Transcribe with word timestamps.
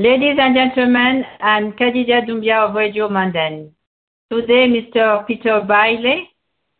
Ladies 0.00 0.36
and 0.40 0.54
gentlemen, 0.54 1.24
I'm 1.40 1.72
Kadidia 1.72 2.24
Doumbia 2.24 2.68
of 2.68 2.76
Radio 2.76 3.08
Manden. 3.08 3.72
Today, 4.30 4.68
Mr. 4.68 5.26
Peter 5.26 5.60
Bailey, 5.66 6.30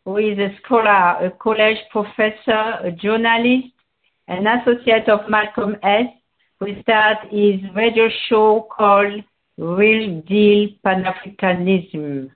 who 0.04 0.18
is 0.18 0.38
a 0.38 0.56
scholar, 0.58 1.26
a 1.26 1.32
college 1.40 1.78
professor, 1.90 2.78
a 2.80 2.92
journalist, 2.92 3.74
an 4.28 4.46
associate 4.46 5.08
of 5.08 5.28
Malcolm 5.28 5.74
X, 5.82 6.10
will 6.60 6.76
start 6.82 7.16
his 7.28 7.56
radio 7.74 8.08
show 8.28 8.68
called 8.70 9.24
Real 9.56 10.20
Deal 10.20 10.68
Pan-Africanism. 10.84 12.30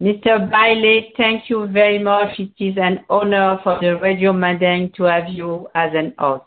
Mr. 0.00 0.48
Bailey, 0.48 1.12
thank 1.16 1.50
you 1.50 1.66
very 1.66 1.98
much. 1.98 2.38
It 2.38 2.52
is 2.60 2.76
an 2.80 3.00
honor 3.10 3.58
for 3.64 3.80
the 3.80 3.96
Radio 3.96 4.32
Manden 4.32 4.94
to 4.94 5.02
have 5.02 5.28
you 5.28 5.66
as 5.74 5.90
an 5.92 6.14
host. 6.20 6.44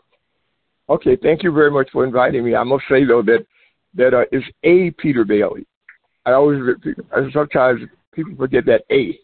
Okay, 0.88 1.16
thank 1.16 1.42
you 1.42 1.52
very 1.52 1.70
much 1.70 1.90
for 1.92 2.06
inviting 2.06 2.46
me. 2.46 2.54
I 2.54 2.64
must 2.64 2.84
say 2.88 3.04
though 3.04 3.20
that 3.24 3.44
that 3.94 4.14
uh, 4.14 4.24
is 4.32 4.42
a 4.64 4.90
Peter 4.92 5.24
Bailey. 5.24 5.66
I 6.26 6.32
always 6.32 6.60
sometimes 7.32 7.80
people 8.12 8.34
forget 8.36 8.64
that 8.66 8.82
A, 8.90 9.18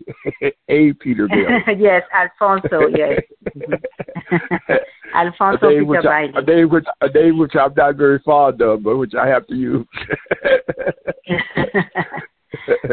A 0.69 0.93
Peter 0.95 1.29
Bailey. 1.29 1.59
yes, 1.79 2.03
Alfonzo. 2.15 2.89
Yes, 2.97 3.23
Alfonzo 5.15 5.69
Peter 5.69 6.09
I, 6.11 6.27
Bailey. 6.27 6.33
a 6.37 6.43
name 6.43 6.71
which 6.71 6.87
a 7.01 7.09
name 7.11 7.39
which 7.39 7.55
I'm 7.55 7.75
not 7.77 7.97
very 7.97 8.21
fond 8.21 8.61
of, 8.63 8.83
but 8.83 8.97
which 8.97 9.15
I 9.15 9.27
have 9.29 9.47
to 9.49 9.55
use. 9.55 9.87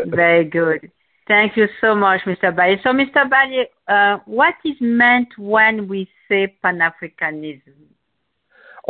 very 0.07 0.45
good. 0.45 0.91
Thank 1.27 1.55
you 1.55 1.67
so 1.79 1.95
much, 1.95 2.21
Mr. 2.25 2.53
Bailey. 2.53 2.77
So, 2.83 2.89
Mr. 2.89 3.29
Bailey, 3.29 3.65
uh, 3.87 4.17
what 4.25 4.55
is 4.65 4.75
meant 4.81 5.29
when 5.37 5.87
we 5.87 6.09
say 6.27 6.57
Pan 6.61 6.79
Africanism? 6.79 7.90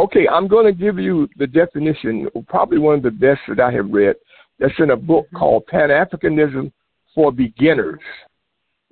Okay, 0.01 0.27
I'm 0.27 0.47
going 0.47 0.65
to 0.65 0.71
give 0.71 0.97
you 0.97 1.29
the 1.37 1.45
definition, 1.45 2.27
probably 2.47 2.79
one 2.79 2.95
of 2.95 3.03
the 3.03 3.11
best 3.11 3.41
that 3.47 3.59
I 3.59 3.71
have 3.71 3.91
read. 3.91 4.15
That's 4.57 4.73
in 4.79 4.89
a 4.89 4.97
book 4.97 5.27
Mm-hmm. 5.27 5.37
called 5.37 5.67
Pan 5.67 5.89
Africanism 5.89 6.71
for 7.13 7.31
Beginners 7.31 7.99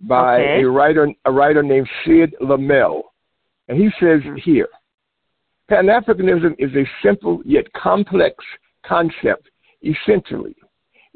by 0.01 0.39
Okay. 0.39 0.61
a 0.61 0.69
writer 0.69 1.11
a 1.25 1.31
writer 1.31 1.63
named 1.63 1.89
Sid 2.05 2.35
Lemelle. 2.41 3.01
And 3.67 3.77
he 3.81 3.89
says 3.99 4.21
Mhm. 4.21 4.37
here, 4.39 4.69
Pan 5.67 5.87
Africanism 5.87 6.53
is 6.59 6.75
a 6.75 6.87
simple 7.01 7.41
yet 7.43 7.65
complex 7.73 8.35
concept. 8.83 9.49
Essentially, 9.81 10.55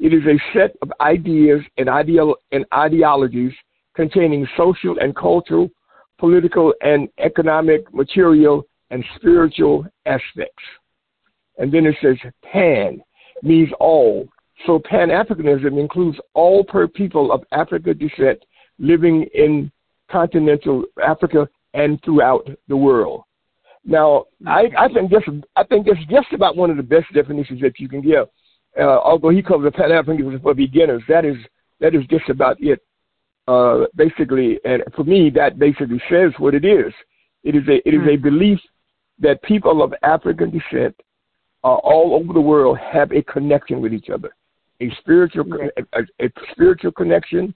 it 0.00 0.12
is 0.12 0.26
a 0.26 0.38
set 0.52 0.74
of 0.82 0.92
ideas 1.00 1.60
and 1.78 1.88
ideal 1.88 2.34
and 2.50 2.64
ideologies 2.74 3.54
containing 3.94 4.44
social 4.56 4.98
and 4.98 5.14
cultural, 5.14 5.70
political 6.18 6.74
and 6.80 7.08
economic, 7.18 7.82
material 7.94 8.66
and 8.90 9.04
spiritual 9.16 9.86
aspects. 10.06 10.62
And 11.58 11.72
then 11.72 11.86
it 11.86 11.96
says 12.02 12.16
pan 12.52 13.02
means 13.42 13.70
all. 13.80 14.28
So 14.66 14.78
Pan 14.78 15.08
Africanism 15.08 15.78
includes 15.78 16.18
all 16.34 16.64
per 16.64 16.86
people 16.88 17.32
of 17.32 17.42
Africa 17.52 17.92
descent 17.92 18.42
living 18.78 19.26
in 19.34 19.70
continental 20.10 20.84
Africa 21.04 21.48
and 21.74 22.00
throughout 22.04 22.48
the 22.68 22.76
world. 22.76 23.24
Now, 23.84 24.24
I, 24.46 24.68
I 24.78 24.88
think 24.88 25.10
this 25.10 25.22
I 25.56 25.64
think 25.64 25.86
that's 25.86 25.98
just 26.08 26.32
about 26.32 26.56
one 26.56 26.70
of 26.70 26.76
the 26.76 26.82
best 26.82 27.06
definitions 27.12 27.60
that 27.60 27.78
you 27.78 27.88
can 27.88 28.00
give. 28.00 28.28
Uh, 28.78 28.98
although 28.98 29.28
he 29.28 29.42
calls 29.42 29.64
it 29.64 29.74
Pan 29.74 29.90
Africanism 29.90 30.42
for 30.42 30.54
beginners, 30.54 31.02
that 31.08 31.24
is 31.24 31.36
that 31.80 31.94
is 31.94 32.04
just 32.08 32.28
about 32.28 32.56
it. 32.60 32.80
Uh, 33.46 33.84
basically, 33.94 34.58
and 34.64 34.82
for 34.96 35.04
me, 35.04 35.28
that 35.28 35.58
basically 35.58 36.00
says 36.10 36.32
what 36.38 36.54
it 36.54 36.64
is. 36.64 36.92
It 37.42 37.54
is 37.54 37.68
a 37.68 37.86
it 37.86 37.92
is 37.94 38.00
a 38.02 38.16
Mm. 38.16 38.22
belief 38.22 38.60
that 39.18 39.42
people 39.42 39.82
of 39.82 39.94
African 40.02 40.50
descent 40.50 40.94
uh, 41.62 41.76
all 41.76 42.14
over 42.14 42.32
the 42.32 42.40
world 42.40 42.78
have 42.78 43.10
a 43.12 43.22
connection 43.22 43.80
with 43.80 43.92
each 43.92 44.10
other, 44.10 44.34
a 44.80 44.90
spiritual 45.00 45.46
a, 45.94 46.02
a, 46.20 46.30
spiritual 46.52 46.92
connection, 46.92 47.54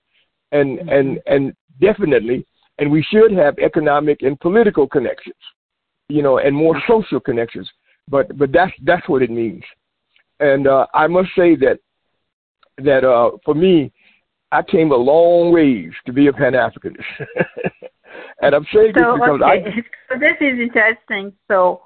and 0.52 0.78
Mhm. 0.78 0.92
and 0.98 1.20
and 1.26 1.56
definitely, 1.80 2.46
and 2.78 2.90
we 2.90 3.02
should 3.02 3.32
have 3.32 3.58
economic 3.58 4.22
and 4.22 4.38
political 4.40 4.86
connections, 4.86 5.42
you 6.08 6.22
know, 6.22 6.38
and 6.38 6.54
more 6.54 6.80
social 6.86 7.20
connections. 7.20 7.70
But 8.08 8.36
but 8.38 8.52
that's 8.52 8.72
that's 8.84 9.08
what 9.08 9.22
it 9.22 9.30
means, 9.30 9.64
and 10.40 10.66
uh, 10.66 10.86
I 10.94 11.06
must 11.06 11.30
say 11.36 11.54
that 11.56 11.78
that 12.78 13.04
uh, 13.04 13.32
for 13.44 13.54
me, 13.54 13.92
I 14.52 14.62
came 14.62 14.92
a 14.92 14.96
long 14.96 15.52
ways 15.52 15.92
to 16.06 16.12
be 16.12 16.28
a 16.28 16.32
Pan 16.32 16.54
Africanist, 16.54 17.04
and 18.42 18.54
I'm 18.54 18.66
saying 18.72 18.92
this 18.94 19.04
So, 19.04 19.14
because 19.14 19.40
okay. 19.42 19.64
I 19.64 20.12
so 20.12 20.18
this 20.18 20.36
is 20.40 20.58
interesting. 20.60 21.32
So, 21.48 21.82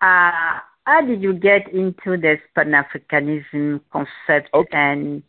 uh, 0.00 0.60
how 0.84 1.00
did 1.06 1.22
you 1.22 1.34
get 1.34 1.72
into 1.72 2.16
this 2.16 2.40
Pan 2.54 2.72
Africanism 2.72 3.80
concept, 3.92 4.50
Okay. 4.54 4.68
and 4.72 5.22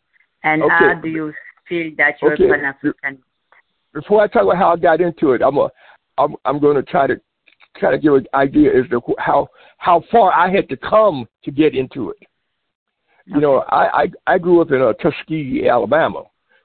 and 0.44 0.63
Okay. 0.63 0.73
how 0.73 0.94
do 1.01 1.07
you 1.07 1.33
feel 1.67 1.91
that 1.97 2.16
you're 2.22 2.33
Okay. 2.33 2.49
Pan 2.49 2.66
African? 2.66 3.23
before 3.94 4.22
I 4.22 4.27
talk 4.27 4.44
about 4.44 4.57
how 4.57 4.73
I 4.73 4.77
got 4.77 5.01
into 5.01 5.33
it, 5.33 5.41
I'm 5.41 5.57
a, 5.57 5.69
I'm, 6.17 6.35
I'm 6.45 6.59
going 6.59 6.75
to 6.75 6.83
try 6.83 7.07
to 7.07 7.19
try 7.78 7.91
to 7.91 7.97
give 7.97 8.13
an 8.13 8.25
idea 8.33 8.78
as 8.78 8.89
to 8.89 9.01
how 9.17 9.47
how 9.78 10.03
far 10.11 10.33
I 10.33 10.51
had 10.51 10.67
to 10.69 10.78
come 10.78 11.28
to 11.43 11.51
get 11.51 11.75
into 11.75 12.09
it. 12.11 12.17
You 13.25 13.39
know, 13.39 13.59
I, 13.69 14.03
I 14.03 14.07
I 14.28 14.38
grew 14.38 14.61
up 14.61 14.72
in 14.72 14.81
uh, 14.81 14.93
Tuskegee, 14.93 15.69
Alabama, 15.69 16.23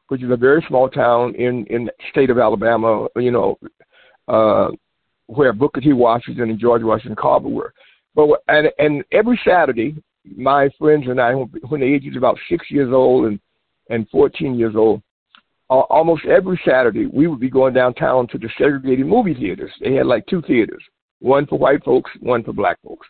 which 0.08 0.22
is 0.22 0.30
a 0.30 0.36
very 0.36 0.64
small 0.68 0.88
town 0.88 1.34
in 1.34 1.66
in 1.66 1.86
the 1.86 1.92
state 2.10 2.30
of 2.30 2.38
Alabama. 2.38 3.06
You 3.16 3.30
know, 3.30 3.58
uh, 4.28 4.68
where 5.26 5.52
Booker 5.52 5.80
T. 5.80 5.92
Washington 5.92 6.50
and 6.50 6.58
George 6.58 6.82
Washington 6.82 7.16
Carver 7.16 7.48
were. 7.48 7.72
But 8.14 8.42
and 8.48 8.68
and 8.78 9.04
every 9.12 9.38
Saturday, 9.46 9.96
my 10.36 10.68
friends 10.78 11.04
and 11.08 11.20
I, 11.20 11.32
when 11.32 11.80
the 11.80 11.86
age 11.86 12.06
is 12.06 12.16
about 12.16 12.38
six 12.48 12.70
years 12.70 12.92
old 12.92 13.26
and 13.26 13.40
and 13.88 14.08
14 14.10 14.56
years 14.56 14.74
old, 14.74 15.00
uh, 15.70 15.80
almost 15.80 16.24
every 16.24 16.60
Saturday 16.64 17.06
we 17.06 17.26
would 17.26 17.40
be 17.40 17.50
going 17.50 17.74
downtown 17.74 18.26
to 18.28 18.38
the 18.38 18.48
segregated 18.58 19.06
movie 19.06 19.34
theaters. 19.34 19.70
They 19.80 19.94
had 19.94 20.06
like 20.06 20.26
two 20.26 20.42
theaters, 20.42 20.82
one 21.20 21.46
for 21.46 21.58
white 21.58 21.84
folks, 21.84 22.10
one 22.20 22.42
for 22.42 22.52
black 22.52 22.78
folks. 22.82 23.06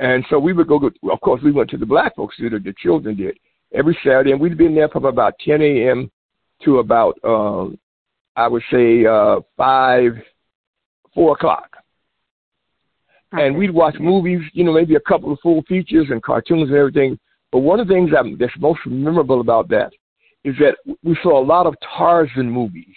And 0.00 0.24
so 0.28 0.38
we 0.38 0.52
would 0.52 0.68
go. 0.68 0.90
Of 1.10 1.20
course, 1.20 1.40
we 1.42 1.52
went 1.52 1.70
to 1.70 1.78
the 1.78 1.86
black 1.86 2.16
folks 2.16 2.36
theater. 2.38 2.58
The 2.58 2.74
children 2.82 3.16
did 3.16 3.38
every 3.72 3.96
Saturday, 4.04 4.32
and 4.32 4.40
we'd 4.40 4.58
been 4.58 4.74
there 4.74 4.88
from 4.88 5.04
about 5.04 5.34
10 5.44 5.62
a.m. 5.62 6.10
to 6.62 6.78
about 6.78 7.18
um, 7.24 7.78
I 8.36 8.48
would 8.48 8.62
say 8.70 9.06
uh, 9.06 9.40
five, 9.56 10.12
four 11.14 11.32
o'clock. 11.32 11.70
And 13.32 13.56
we'd 13.56 13.72
watch 13.72 13.96
movies, 13.98 14.40
you 14.52 14.64
know, 14.64 14.72
maybe 14.72 14.94
a 14.94 15.00
couple 15.00 15.32
of 15.32 15.40
full 15.40 15.62
features 15.62 16.06
and 16.10 16.22
cartoons 16.22 16.68
and 16.68 16.78
everything. 16.78 17.18
But 17.50 17.60
one 17.60 17.80
of 17.80 17.88
the 17.88 17.94
things 17.94 18.10
that, 18.10 18.24
that's 18.38 18.52
most 18.58 18.80
memorable 18.86 19.40
about 19.40 19.68
that 19.68 19.92
is 20.44 20.54
that 20.58 20.76
we 21.02 21.16
saw 21.22 21.40
a 21.40 21.44
lot 21.44 21.66
of 21.66 21.74
Tarzan 21.96 22.50
movies. 22.50 22.94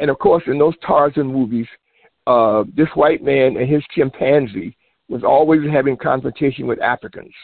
And 0.00 0.10
of 0.10 0.18
course, 0.18 0.44
in 0.46 0.58
those 0.58 0.74
Tarzan 0.86 1.26
movies, 1.26 1.66
uh, 2.26 2.64
this 2.76 2.88
white 2.94 3.22
man 3.22 3.56
and 3.56 3.68
his 3.68 3.82
chimpanzee 3.90 4.76
was 5.08 5.24
always 5.24 5.62
having 5.70 5.96
confrontation 5.96 6.66
with 6.66 6.80
Africans. 6.80 7.34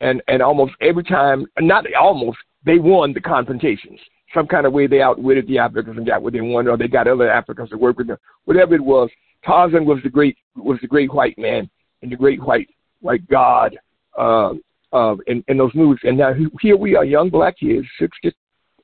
And, 0.00 0.22
and 0.28 0.42
almost 0.42 0.72
every 0.80 1.04
time, 1.04 1.46
not 1.60 1.84
almost, 1.94 2.38
they 2.68 2.78
won 2.78 3.12
the 3.12 3.20
confrontations. 3.20 3.98
Some 4.34 4.46
kind 4.46 4.66
of 4.66 4.74
way 4.74 4.86
they 4.86 5.00
outwitted 5.00 5.46
the 5.48 5.58
Africans 5.58 5.96
and 5.96 6.06
got 6.06 6.22
what 6.22 6.34
they 6.34 6.40
wanted, 6.42 6.68
or 6.70 6.76
they 6.76 6.86
got 6.86 7.08
other 7.08 7.30
Africans 7.30 7.70
to 7.70 7.78
work 7.78 7.96
with 7.96 8.08
them. 8.08 8.18
Whatever 8.44 8.74
it 8.74 8.84
was, 8.84 9.08
Tarzan 9.44 9.86
was 9.86 9.98
the 10.02 10.10
great 10.10 10.36
was 10.54 10.78
the 10.82 10.86
great 10.86 11.12
white 11.12 11.38
man 11.38 11.70
and 12.02 12.12
the 12.12 12.16
great 12.16 12.42
white 12.42 12.68
white 13.00 13.26
god 13.28 13.78
uh, 14.18 14.52
uh, 14.92 15.16
in, 15.26 15.42
in 15.48 15.56
those 15.56 15.74
movies. 15.74 16.00
And 16.02 16.18
now 16.18 16.34
here 16.60 16.76
we 16.76 16.94
are, 16.94 17.04
young 17.04 17.30
black 17.30 17.58
kids, 17.58 17.86
six 17.98 18.16
to 18.22 18.32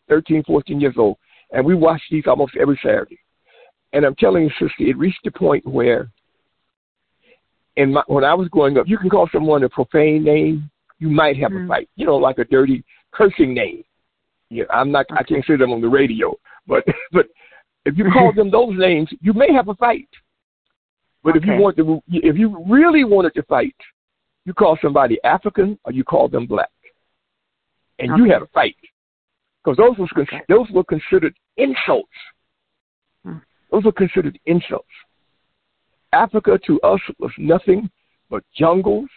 13, 0.09 0.45
14 0.45 0.81
years 0.81 0.95
old, 0.97 1.19
and 1.51 1.65
we 1.65 1.75
watch 1.75 2.01
these 2.11 2.25
almost 2.27 2.57
every 2.59 2.79
Saturday. 2.83 3.19
And 3.93 4.05
I'm 4.05 4.15
telling 4.17 4.45
you, 4.45 4.51
sister, 4.51 4.85
it 4.85 4.97
reached 4.97 5.27
a 5.27 5.31
point 5.31 5.67
where, 5.67 6.11
in 7.77 7.93
my, 7.93 8.03
when 8.07 8.25
I 8.25 8.35
was 8.35 8.49
growing 8.49 8.79
up, 8.79 8.89
you 8.89 8.99
can 8.99 9.11
call 9.11 9.29
someone 9.33 9.63
a 9.63 9.69
profane 9.69 10.25
name, 10.25 10.71
you 10.99 11.09
might 11.09 11.37
have 11.37 11.53
Mm. 11.53 11.65
a 11.65 11.69
fight. 11.69 11.89
You 11.97 12.07
know, 12.07 12.17
like 12.17 12.39
a 12.39 12.45
dirty 12.45 12.85
cursing 13.15 13.55
name. 13.55 13.85
Yeah, 14.51 14.65
I'm 14.71 14.91
not. 14.93 15.07
I 15.11 15.23
can't 15.23 15.45
say 15.47 15.57
them 15.57 15.73
on 15.73 15.81
the 15.81 15.89
radio, 15.89 16.35
but 16.67 16.85
but 17.13 17.27
if 17.87 17.97
you 17.97 18.11
call 18.13 18.33
them 18.37 18.51
those 18.51 18.77
names, 18.79 19.09
you 19.21 19.33
may 19.33 19.53
have 19.53 19.69
a 19.69 19.75
fight. 19.75 20.09
But 21.23 21.37
if 21.37 21.45
you 21.45 21.55
want 21.55 21.77
to, 21.79 22.03
if 22.09 22.37
you 22.37 22.63
really 22.69 23.05
wanted 23.05 23.35
to 23.35 23.43
fight, 23.45 23.75
you 24.45 24.53
call 24.53 24.77
somebody 24.83 25.19
African 25.25 25.79
or 25.85 25.93
you 25.93 26.05
call 26.05 26.29
them 26.29 26.47
black, 26.47 26.69
and 27.99 28.09
you 28.19 28.25
Okay. 28.25 28.33
had 28.35 28.43
a 28.43 28.47
fight 28.49 28.77
because 29.63 29.79
those 29.79 29.97
was 29.97 30.11
con- 30.15 30.23
Okay. 30.25 30.43
those 30.51 30.69
were 30.71 30.85
considered 30.85 31.35
insults. 31.57 32.13
Hmm. 33.25 33.39
Those 33.71 33.85
were 33.85 33.93
considered 33.93 34.39
insults. 34.45 34.87
Africa 36.13 36.61
to 36.67 36.81
us 36.83 37.01
was 37.19 37.33
nothing 37.39 37.91
but 38.31 38.45
jungles 38.57 39.09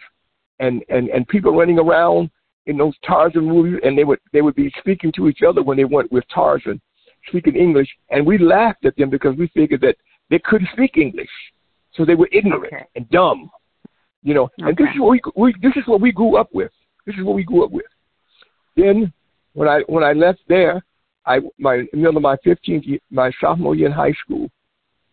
and, 0.58 0.82
and, 0.88 1.08
and 1.10 1.28
people 1.28 1.52
running 1.52 1.78
around 1.78 2.30
in 2.68 2.76
those 2.76 2.94
Tarzan 3.04 3.46
movies, 3.46 3.80
and 3.82 3.96
they 3.98 4.04
would 4.04 4.20
they 4.32 4.42
would 4.42 4.54
be 4.54 4.72
speaking 4.78 5.10
to 5.16 5.28
each 5.28 5.40
other 5.46 5.62
when 5.62 5.76
they 5.76 5.84
went 5.84 6.12
with 6.12 6.24
Tarzan, 6.32 6.80
speaking 7.26 7.56
English, 7.56 7.88
and 8.10 8.24
we 8.24 8.38
laughed 8.38 8.84
at 8.84 8.96
them 8.96 9.10
because 9.10 9.36
we 9.36 9.48
figured 9.48 9.80
that 9.80 9.96
they 10.30 10.38
couldn't 10.38 10.68
speak 10.72 10.96
English, 10.96 11.30
so 11.94 12.04
they 12.04 12.14
were 12.14 12.28
ignorant 12.30 12.72
Okay. 12.72 12.84
and 12.94 13.08
dumb. 13.10 13.50
You 14.22 14.34
know, 14.34 14.44
okay. 14.44 14.68
and 14.68 14.76
this 14.76 14.88
is 14.94 15.00
what 15.00 15.10
we, 15.10 15.20
we 15.36 15.54
this 15.62 15.76
is 15.76 15.86
what 15.86 16.00
we 16.00 16.12
grew 16.12 16.36
up 16.36 16.50
with. 16.52 16.70
This 17.06 17.16
is 17.16 17.24
what 17.24 17.34
we 17.34 17.44
grew 17.44 17.64
up 17.64 17.70
with. 17.70 17.86
Then 18.76 19.12
when 19.54 19.68
I 19.68 19.80
when 19.88 20.04
I 20.04 20.12
left 20.12 20.40
there, 20.48 20.82
I 21.24 21.40
my 21.58 21.84
middle 21.92 22.16
of 22.16 22.22
my 22.22 22.36
15th 22.46 23.00
my 23.10 23.30
sophomore 23.40 23.74
year 23.74 23.86
in 23.86 23.92
high 23.92 24.14
school, 24.24 24.50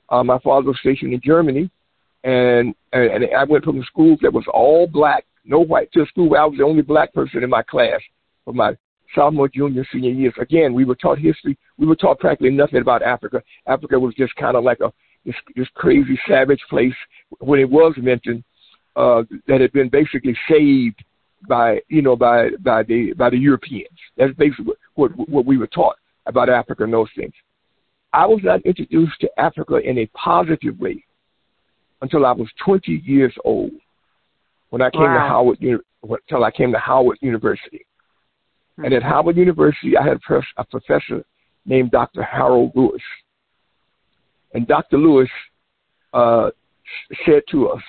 uh, 0.10 0.24
my 0.24 0.40
father 0.40 0.68
was 0.68 0.80
stationed 0.80 1.14
in 1.14 1.22
Germany, 1.24 1.70
and, 2.26 2.76
and 2.92 3.24
and 3.24 3.26
I 3.36 3.46
went 3.46 3.64
from 3.64 3.80
a 3.80 3.86
school 3.86 4.18
that 4.22 4.34
was 4.34 4.46
all 4.54 4.88
black, 4.88 5.26
no 5.46 5.60
white, 5.60 5.92
to 5.94 6.06
school 6.08 6.36
I 6.36 6.46
was 6.46 6.58
the 6.58 6.64
only 6.64 6.82
black 6.82 7.14
person 7.14 7.44
in 7.44 7.50
my 7.50 7.64
class 7.64 8.02
for 8.44 8.54
my 8.54 8.76
sophomore, 9.14 9.48
junior, 9.48 9.86
senior 9.92 10.12
years. 10.12 10.34
Again, 10.40 10.74
we 10.74 10.86
were 10.86 10.96
taught 10.96 11.20
history. 11.20 11.58
We 11.78 11.88
were 11.88 11.96
taught 11.96 12.20
practically 12.20 12.52
nothing 12.52 12.82
about 12.82 13.02
Africa. 13.02 13.42
Africa 13.68 14.00
was 14.00 14.14
just 14.16 14.36
kind 14.36 14.58
of 14.58 14.64
like 14.64 14.80
a 14.82 14.92
this, 15.26 15.36
this 15.56 15.68
crazy 15.74 16.20
savage 16.28 16.62
place 16.70 16.94
when 17.40 17.60
it 17.60 17.70
was 17.70 17.94
mentioned 17.98 18.44
uh, 18.96 19.24
that 19.48 19.62
had 19.62 19.72
been 19.72 19.90
basically 19.90 20.38
saved 20.50 21.04
by 21.48 21.80
you 21.90 22.02
know 22.02 22.16
by 22.16 22.50
by 22.60 22.84
the 22.84 23.14
by 23.14 23.30
the 23.30 23.38
Europeans. 23.38 23.98
That's 24.18 24.34
basically 24.36 24.74
what 24.96 25.12
what 25.30 25.46
we 25.46 25.58
were 25.58 25.68
taught 25.68 25.96
about 26.26 26.50
Africa 26.50 26.84
and 26.84 26.94
those 26.94 27.10
things. 27.16 27.34
I 28.14 28.26
was 28.26 28.40
not 28.44 28.62
introduced 28.62 29.20
to 29.22 29.40
Africa 29.40 29.78
in 29.78 29.98
a 30.00 30.06
positive 30.08 30.80
way 30.80 31.04
until 32.02 32.26
I 32.26 32.32
was 32.32 32.48
20 32.64 33.04
years 33.06 33.34
old 33.44 33.72
when 34.76 34.82
I 34.82 34.90
came 34.90 35.04
wow. 35.04 35.14
to 35.14 35.20
Howard 35.22 35.58
until 36.04 36.44
I 36.44 36.52
came 36.52 36.74
to 36.74 36.78
Howard 36.78 37.18
University. 37.22 37.86
Mm-hmm. 38.74 38.84
And 38.84 38.94
at 38.94 39.04
Howard 39.04 39.38
University, 39.38 39.96
I 39.96 40.04
had 40.04 40.20
a 40.58 40.66
professor 40.66 41.24
named 41.66 41.92
Dr. 41.92 42.22
Harold 42.22 42.74
Lewis. 42.76 43.02
And 44.54 44.68
Dr. 44.68 44.98
Lewis 44.98 45.30
uh, 46.14 46.50
said 47.26 47.44
to 47.52 47.70
us 47.70 47.82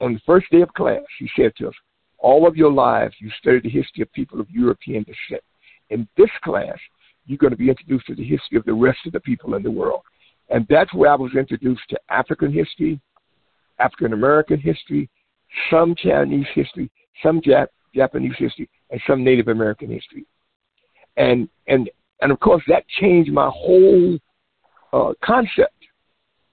on 0.00 0.14
the 0.14 0.20
first 0.26 0.50
day 0.50 0.60
of 0.60 0.74
class, 0.74 1.02
he 1.20 1.30
said 1.36 1.52
to 1.58 1.68
us, 1.68 1.74
all 2.18 2.44
of 2.44 2.56
your 2.56 2.72
lives 2.72 3.14
you 3.20 3.30
studied 3.38 3.62
the 3.62 3.70
history 3.70 4.02
of 4.02 4.12
people 4.12 4.40
of 4.40 4.50
European 4.50 5.04
descent. 5.04 5.44
In 5.90 6.08
this 6.16 6.30
class, 6.42 6.78
you're 7.26 7.38
going 7.38 7.52
to 7.52 7.56
be 7.56 7.68
introduced 7.68 8.08
to 8.08 8.16
the 8.16 8.24
history 8.24 8.58
of 8.58 8.64
the 8.64 8.74
rest 8.74 8.98
of 9.06 9.12
the 9.12 9.20
people 9.20 9.54
in 9.54 9.62
the 9.62 9.70
world. 9.70 10.00
And 10.50 10.66
that's 10.68 10.92
where 10.92 11.12
I 11.12 11.14
was 11.14 11.30
introduced 11.36 11.82
to 11.90 12.00
African 12.10 12.52
history, 12.52 13.00
African 13.78 14.12
American 14.12 14.58
history, 14.58 15.08
some 15.70 15.94
Chinese 15.94 16.46
history, 16.54 16.90
some 17.22 17.40
Jap- 17.40 17.68
Japanese 17.94 18.34
history, 18.38 18.68
and 18.90 19.00
some 19.06 19.24
Native 19.24 19.48
American 19.48 19.90
history. 19.90 20.26
And 21.16 21.48
and 21.66 21.90
and 22.20 22.32
of 22.32 22.40
course 22.40 22.62
that 22.68 22.86
changed 23.00 23.32
my 23.32 23.50
whole 23.52 24.18
uh, 24.92 25.12
concept 25.24 25.74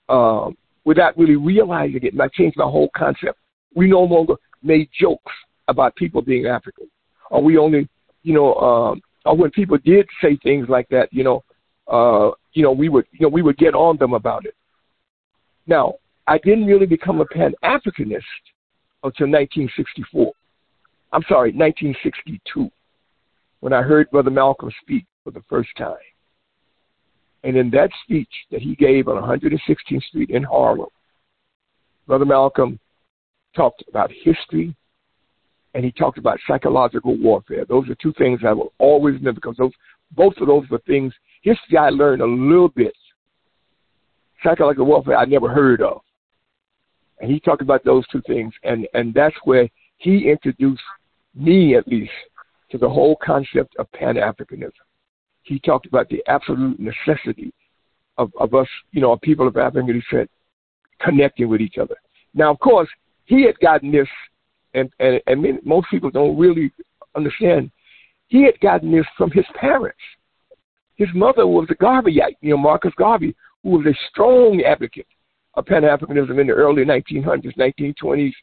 um, 0.09 0.57
without 0.83 1.17
really 1.17 1.35
realizing 1.35 2.03
it. 2.03 2.13
And 2.13 2.21
I 2.21 2.27
changed 2.29 2.57
my 2.57 2.65
whole 2.65 2.89
concept. 2.95 3.39
We 3.75 3.87
no 3.87 4.01
longer 4.01 4.35
made 4.63 4.89
jokes 4.97 5.33
about 5.67 5.95
people 5.95 6.21
being 6.21 6.47
African, 6.47 6.89
or 7.29 7.41
we 7.43 7.57
only, 7.57 7.87
you 8.23 8.33
know, 8.33 8.53
um, 8.55 9.01
or 9.25 9.35
when 9.35 9.51
people 9.51 9.77
did 9.83 10.07
say 10.21 10.37
things 10.43 10.67
like 10.69 10.87
that, 10.89 11.09
you 11.11 11.23
know, 11.23 11.43
uh, 11.87 12.31
you 12.53 12.63
know, 12.63 12.71
we 12.71 12.89
would, 12.89 13.05
you 13.11 13.21
know, 13.21 13.29
we 13.29 13.41
would 13.41 13.57
get 13.57 13.73
on 13.73 13.97
them 13.97 14.13
about 14.13 14.45
it. 14.45 14.55
Now, 15.67 15.95
I 16.27 16.37
didn't 16.37 16.65
really 16.65 16.85
become 16.85 17.21
a 17.21 17.25
Pan 17.25 17.53
Africanist 17.63 18.21
until 19.05 19.27
1964. 19.27 20.33
I'm 21.13 21.23
sorry, 21.29 21.51
1962, 21.51 22.69
when 23.61 23.73
I 23.73 23.81
heard 23.81 24.09
Brother 24.11 24.31
Malcolm 24.31 24.71
speak 24.81 25.05
for 25.23 25.31
the 25.31 25.43
first 25.49 25.69
time. 25.77 25.95
And 27.43 27.55
in 27.55 27.69
that 27.71 27.91
speech 28.03 28.29
that 28.51 28.61
he 28.61 28.75
gave 28.75 29.07
on 29.07 29.21
116th 29.21 30.03
Street 30.03 30.31
in 30.31 30.43
Harlem, 30.43 30.89
Brother 32.07 32.25
Malcolm 32.25 32.79
talked 33.55 33.83
about 33.87 34.11
history 34.11 34.75
and 35.73 35.83
he 35.83 35.91
talked 35.91 36.17
about 36.17 36.39
psychological 36.47 37.17
warfare. 37.17 37.65
Those 37.65 37.89
are 37.89 37.95
two 37.95 38.13
things 38.17 38.41
I 38.45 38.53
will 38.53 38.73
always 38.77 39.15
remember 39.15 39.41
because 39.41 39.57
those 39.57 39.73
both 40.11 40.35
of 40.37 40.47
those 40.47 40.67
were 40.69 40.81
things 40.87 41.13
history 41.41 41.77
I 41.77 41.89
learned 41.89 42.21
a 42.21 42.25
little 42.25 42.69
bit. 42.69 42.93
Psychological 44.43 44.85
warfare 44.85 45.17
I 45.17 45.25
never 45.25 45.49
heard 45.49 45.81
of. 45.81 46.01
And 47.19 47.31
he 47.31 47.39
talked 47.39 47.61
about 47.61 47.83
those 47.83 48.05
two 48.07 48.21
things 48.27 48.53
and, 48.63 48.87
and 48.93 49.13
that's 49.13 49.35
where 49.43 49.69
he 49.97 50.29
introduced 50.29 50.81
me 51.33 51.75
at 51.75 51.87
least 51.87 52.11
to 52.71 52.77
the 52.77 52.89
whole 52.89 53.17
concept 53.23 53.75
of 53.77 53.91
Pan 53.91 54.15
Africanism. 54.15 54.71
He 55.43 55.59
talked 55.59 55.85
about 55.85 56.09
the 56.09 56.23
absolute 56.27 56.79
necessity 56.79 57.53
of, 58.17 58.31
of 58.39 58.53
us, 58.53 58.67
you 58.91 59.01
know, 59.01 59.17
people 59.17 59.47
of 59.47 59.57
African 59.57 59.99
descent 59.99 60.29
connecting 60.99 61.47
with 61.49 61.61
each 61.61 61.77
other. 61.77 61.95
Now, 62.33 62.51
of 62.51 62.59
course, 62.59 62.89
he 63.25 63.43
had 63.43 63.59
gotten 63.59 63.91
this, 63.91 64.07
and, 64.73 64.89
and, 64.99 65.21
and 65.27 65.59
most 65.63 65.87
people 65.89 66.09
don't 66.09 66.37
really 66.37 66.71
understand, 67.15 67.71
he 68.27 68.43
had 68.43 68.59
gotten 68.59 68.91
this 68.91 69.05
from 69.17 69.31
his 69.31 69.45
parents. 69.55 69.99
His 70.95 71.09
mother 71.13 71.45
was 71.45 71.67
a 71.69 71.75
Garveyite, 71.75 72.37
you 72.41 72.51
know, 72.51 72.57
Marcus 72.57 72.93
Garvey, 72.97 73.35
who 73.63 73.71
was 73.71 73.85
a 73.85 73.97
strong 74.09 74.61
advocate 74.65 75.07
of 75.55 75.65
Pan 75.65 75.83
Africanism 75.83 76.39
in 76.39 76.47
the 76.47 76.53
early 76.53 76.83
1900s, 76.83 77.55
1920s, 77.57 78.33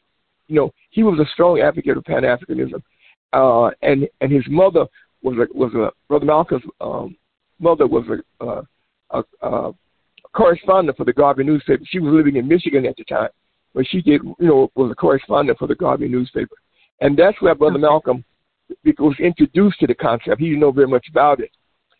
you 0.47 0.55
know, 0.55 0.73
he 0.89 1.03
was 1.03 1.19
a 1.19 1.29
strong 1.31 1.59
advocate 1.59 1.97
of 1.97 2.03
Pan 2.03 2.23
Africanism, 2.23 2.81
uh, 3.33 3.71
and 3.81 4.07
and 4.21 4.31
his 4.31 4.43
mother 4.49 4.85
was 5.21 5.37
a 5.37 5.57
was 5.57 5.73
a 5.73 5.91
brother 6.07 6.25
Malcolm's 6.25 6.63
um, 6.81 7.15
mother 7.59 7.87
was 7.87 8.05
a, 8.09 8.43
uh, 8.45 8.61
a, 9.11 9.23
a 9.47 9.73
correspondent 10.33 10.97
for 10.97 11.05
the 11.05 11.13
Garvey 11.13 11.43
newspaper. 11.43 11.83
She 11.85 11.99
was 11.99 12.13
living 12.13 12.35
in 12.35 12.47
Michigan 12.47 12.85
at 12.85 12.97
the 12.97 13.05
time, 13.05 13.29
but 13.73 13.85
she 13.87 14.01
did 14.01 14.21
you 14.23 14.47
know 14.47 14.71
was 14.75 14.91
a 14.91 14.95
correspondent 14.95 15.57
for 15.57 15.67
the 15.67 15.75
Garvey 15.75 16.07
newspaper, 16.07 16.55
and 16.99 17.17
that's 17.17 17.41
where 17.41 17.55
Brother 17.55 17.79
Malcolm 17.79 18.23
was 18.99 19.15
introduced 19.19 19.79
to 19.79 19.87
the 19.87 19.95
concept. 19.95 20.39
He 20.39 20.47
didn't 20.47 20.61
know 20.61 20.71
very 20.71 20.87
much 20.87 21.07
about 21.09 21.39
it. 21.39 21.51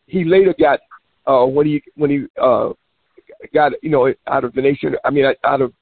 He 0.05 0.23
later 0.23 0.53
got 0.59 0.79
uh, 1.25 1.45
when 1.45 1.65
he 1.65 1.81
when 1.95 2.09
he 2.09 2.25
uh, 2.41 2.73
got 3.53 3.71
you 3.81 3.89
know 3.89 4.13
out 4.27 4.43
of 4.43 4.53
the 4.53 4.61
nation. 4.61 4.95
I 5.03 5.09
mean 5.09 5.25
out 5.43 5.61
of 5.61 5.73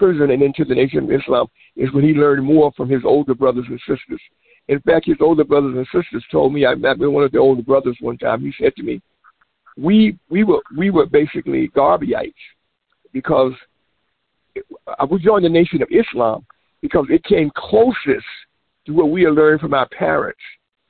prison 0.00 0.30
and 0.30 0.42
into 0.42 0.64
the 0.64 0.74
Nation 0.74 1.04
of 1.04 1.12
Islam 1.12 1.46
is 1.76 1.92
when 1.92 2.02
he 2.02 2.14
learned 2.14 2.42
more 2.42 2.72
from 2.72 2.88
his 2.88 3.02
older 3.04 3.34
brothers 3.34 3.66
and 3.68 3.78
sisters. 3.80 4.20
In 4.68 4.80
fact, 4.80 5.06
his 5.06 5.18
older 5.20 5.44
brothers 5.44 5.76
and 5.76 5.86
sisters 5.92 6.24
told 6.32 6.54
me, 6.54 6.64
I 6.64 6.74
met 6.74 6.98
with 6.98 7.10
one 7.10 7.22
of 7.22 7.32
the 7.32 7.38
older 7.38 7.62
brothers 7.62 7.98
one 8.00 8.16
time, 8.16 8.40
he 8.40 8.52
said 8.58 8.74
to 8.76 8.82
me, 8.82 9.02
we, 9.76 10.18
we, 10.30 10.42
were, 10.42 10.62
we 10.76 10.90
were 10.90 11.06
basically 11.06 11.68
Garveyites 11.68 12.32
because 13.12 13.52
I 14.98 15.04
would 15.04 15.22
join 15.22 15.42
the 15.42 15.48
Nation 15.50 15.82
of 15.82 15.88
Islam 15.90 16.46
because 16.80 17.06
it 17.10 17.22
came 17.24 17.50
closest 17.54 18.26
to 18.86 18.92
what 18.92 19.10
we 19.10 19.22
had 19.22 19.34
learned 19.34 19.60
from 19.60 19.74
our 19.74 19.88
parents 19.88 20.40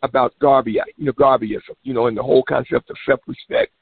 about 0.02 0.34
Garveyite, 0.40 0.94
you 0.96 1.06
know, 1.06 1.12
Garveyism, 1.12 1.74
you 1.82 1.94
know, 1.94 2.06
and 2.06 2.16
the 2.16 2.22
whole 2.22 2.44
concept 2.44 2.90
of 2.90 2.96
self-respect 3.06 3.72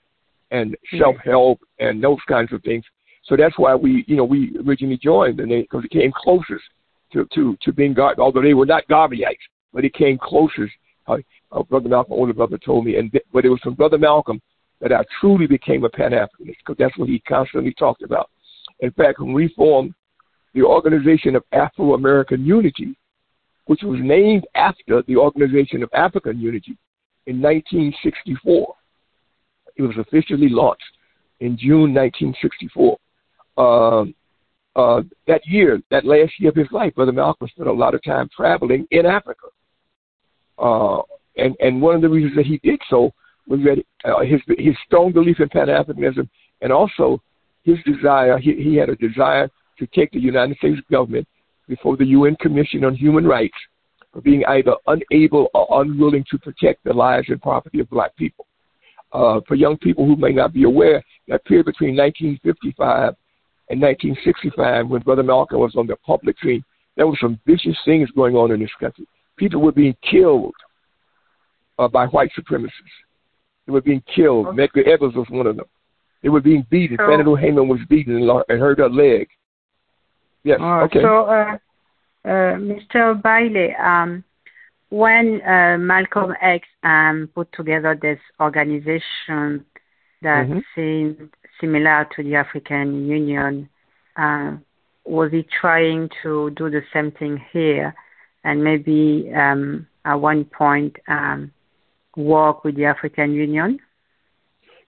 and 0.50 0.76
self-help 0.98 1.60
and 1.78 2.02
those 2.02 2.18
kinds 2.28 2.52
of 2.52 2.62
things. 2.62 2.84
So 3.24 3.36
that's 3.36 3.58
why 3.58 3.74
we, 3.74 4.04
you 4.06 4.16
know, 4.16 4.24
we 4.24 4.56
originally 4.66 4.96
joined, 4.96 5.40
and 5.40 5.50
because 5.50 5.84
it 5.84 5.90
came 5.90 6.12
closest 6.12 6.64
to 7.12 7.26
to 7.34 7.56
to 7.62 7.72
being 7.72 7.94
God. 7.94 8.18
Although 8.18 8.42
they 8.42 8.54
were 8.54 8.66
not 8.66 8.88
Garveyites, 8.88 9.36
but 9.72 9.84
it 9.84 9.94
came 9.94 10.18
closest. 10.18 10.72
Uh, 11.06 11.18
uh, 11.50 11.62
Brother 11.62 11.88
Malcolm, 11.88 12.12
older 12.12 12.34
brother, 12.34 12.58
told 12.58 12.84
me, 12.84 12.96
and 12.96 13.10
but 13.32 13.44
it 13.44 13.48
was 13.48 13.60
from 13.60 13.74
Brother 13.74 13.98
Malcolm 13.98 14.40
that 14.80 14.92
I 14.92 15.02
truly 15.20 15.46
became 15.46 15.84
a 15.84 15.88
Pan 15.88 16.12
Africanist 16.12 16.56
because 16.58 16.76
that's 16.78 16.96
what 16.98 17.08
he 17.08 17.18
constantly 17.20 17.72
talked 17.72 18.02
about. 18.02 18.30
In 18.80 18.90
fact, 18.92 19.18
when 19.18 19.32
we 19.32 19.48
formed 19.56 19.94
the 20.54 20.62
Organization 20.62 21.36
of 21.36 21.44
Afro 21.52 21.94
American 21.94 22.44
Unity, 22.44 22.96
which 23.66 23.82
was 23.82 23.98
named 24.02 24.46
after 24.54 25.02
the 25.02 25.16
Organization 25.16 25.82
of 25.82 25.90
African 25.94 26.38
Unity 26.38 26.76
in 27.26 27.40
1964, 27.40 28.74
it 29.78 29.82
was 29.82 29.96
officially 29.98 30.48
launched 30.48 30.82
in 31.40 31.56
June 31.56 31.94
1964 31.94 32.98
uh, 33.56 34.04
uh, 34.76 35.02
that 35.26 35.46
year, 35.46 35.80
that 35.90 36.04
last 36.04 36.32
year 36.38 36.50
of 36.50 36.56
his 36.56 36.70
life, 36.70 36.94
Brother 36.94 37.12
Malcolm 37.12 37.48
spent 37.48 37.68
a 37.68 37.72
lot 37.72 37.94
of 37.94 38.02
time 38.02 38.28
traveling 38.36 38.86
in 38.90 39.06
Africa. 39.06 39.46
Uh, 40.58 41.00
and, 41.36 41.56
and 41.60 41.80
one 41.80 41.94
of 41.94 42.02
the 42.02 42.08
reasons 42.08 42.36
that 42.36 42.46
he 42.46 42.58
did 42.62 42.80
so 42.90 43.12
was 43.46 43.60
that 43.60 43.82
uh, 44.04 44.20
his, 44.20 44.40
his 44.58 44.74
strong 44.86 45.12
belief 45.12 45.40
in 45.40 45.48
Pan 45.48 45.68
Africanism 45.68 46.28
and 46.60 46.72
also 46.72 47.22
his 47.64 47.78
desire, 47.84 48.38
he, 48.38 48.54
he 48.54 48.76
had 48.76 48.88
a 48.88 48.96
desire 48.96 49.48
to 49.78 49.86
take 49.88 50.10
the 50.10 50.20
United 50.20 50.56
States 50.58 50.80
government 50.90 51.26
before 51.68 51.96
the 51.96 52.06
UN 52.06 52.36
Commission 52.36 52.84
on 52.84 52.94
Human 52.94 53.24
Rights 53.24 53.56
for 54.12 54.20
being 54.20 54.44
either 54.46 54.74
unable 54.86 55.48
or 55.54 55.82
unwilling 55.82 56.24
to 56.30 56.38
protect 56.38 56.82
the 56.84 56.92
lives 56.92 57.28
and 57.28 57.40
property 57.40 57.80
of 57.80 57.90
black 57.90 58.16
people. 58.16 58.47
Uh, 59.12 59.40
for 59.48 59.54
young 59.54 59.76
people 59.78 60.04
who 60.04 60.16
may 60.16 60.32
not 60.32 60.52
be 60.52 60.64
aware, 60.64 61.02
that 61.28 61.44
period 61.44 61.66
between 61.66 61.96
1955 61.96 63.14
and 63.70 63.80
1965 63.80 64.88
when 64.88 65.00
Brother 65.02 65.22
Malcolm 65.22 65.60
was 65.60 65.74
on 65.76 65.86
the 65.86 65.96
public 65.96 66.36
scene, 66.42 66.62
there 66.96 67.06
were 67.06 67.16
some 67.20 67.38
vicious 67.46 67.76
things 67.84 68.10
going 68.10 68.34
on 68.34 68.50
in 68.50 68.60
this 68.60 68.70
country. 68.78 69.06
People 69.36 69.62
were 69.62 69.72
being 69.72 69.96
killed 70.02 70.54
uh, 71.78 71.88
by 71.88 72.06
white 72.06 72.30
supremacists. 72.38 72.70
They 73.66 73.72
were 73.72 73.80
being 73.80 74.02
killed. 74.14 74.48
Okay. 74.48 74.56
Medgar 74.56 74.86
Evers 74.86 75.14
was 75.14 75.26
one 75.30 75.46
of 75.46 75.56
them. 75.56 75.66
They 76.22 76.28
were 76.28 76.40
being 76.40 76.66
beaten. 76.70 76.96
So, 76.98 77.06
Fannie 77.06 77.24
Lou 77.24 77.36
Hamer 77.36 77.62
was 77.62 77.80
beaten 77.88 78.16
and, 78.16 78.60
hurt 78.60 78.78
her 78.78 78.88
leg. 78.88 79.28
Yes. 80.42 80.58
Okay. 80.60 81.02
So, 81.02 81.26
uh, 81.26 81.58
uh, 82.24 82.56
Mr. 82.56 83.22
Bailey, 83.22 83.74
um, 83.76 84.24
when 84.90 85.40
uh, 85.42 85.76
Malcolm 85.78 86.34
X 86.40 86.66
um, 86.82 87.28
put 87.34 87.52
together 87.52 87.98
this 88.00 88.18
organization 88.40 89.64
that 90.22 90.48
Mm-hmm. 90.48 90.58
seemed 90.74 91.30
similar 91.60 92.08
to 92.16 92.22
the 92.22 92.34
African 92.34 93.06
Union, 93.06 93.68
uh, 94.16 94.56
was 95.04 95.30
he 95.30 95.46
trying 95.60 96.08
to 96.22 96.50
do 96.50 96.68
the 96.70 96.82
same 96.92 97.12
thing 97.12 97.40
here 97.52 97.94
and 98.44 98.62
maybe 98.62 99.30
um, 99.34 99.86
at 100.04 100.14
one 100.14 100.44
point 100.44 100.96
um, 101.06 101.52
work 102.16 102.64
with 102.64 102.76
the 102.76 102.84
African 102.84 103.32
Union? 103.32 103.78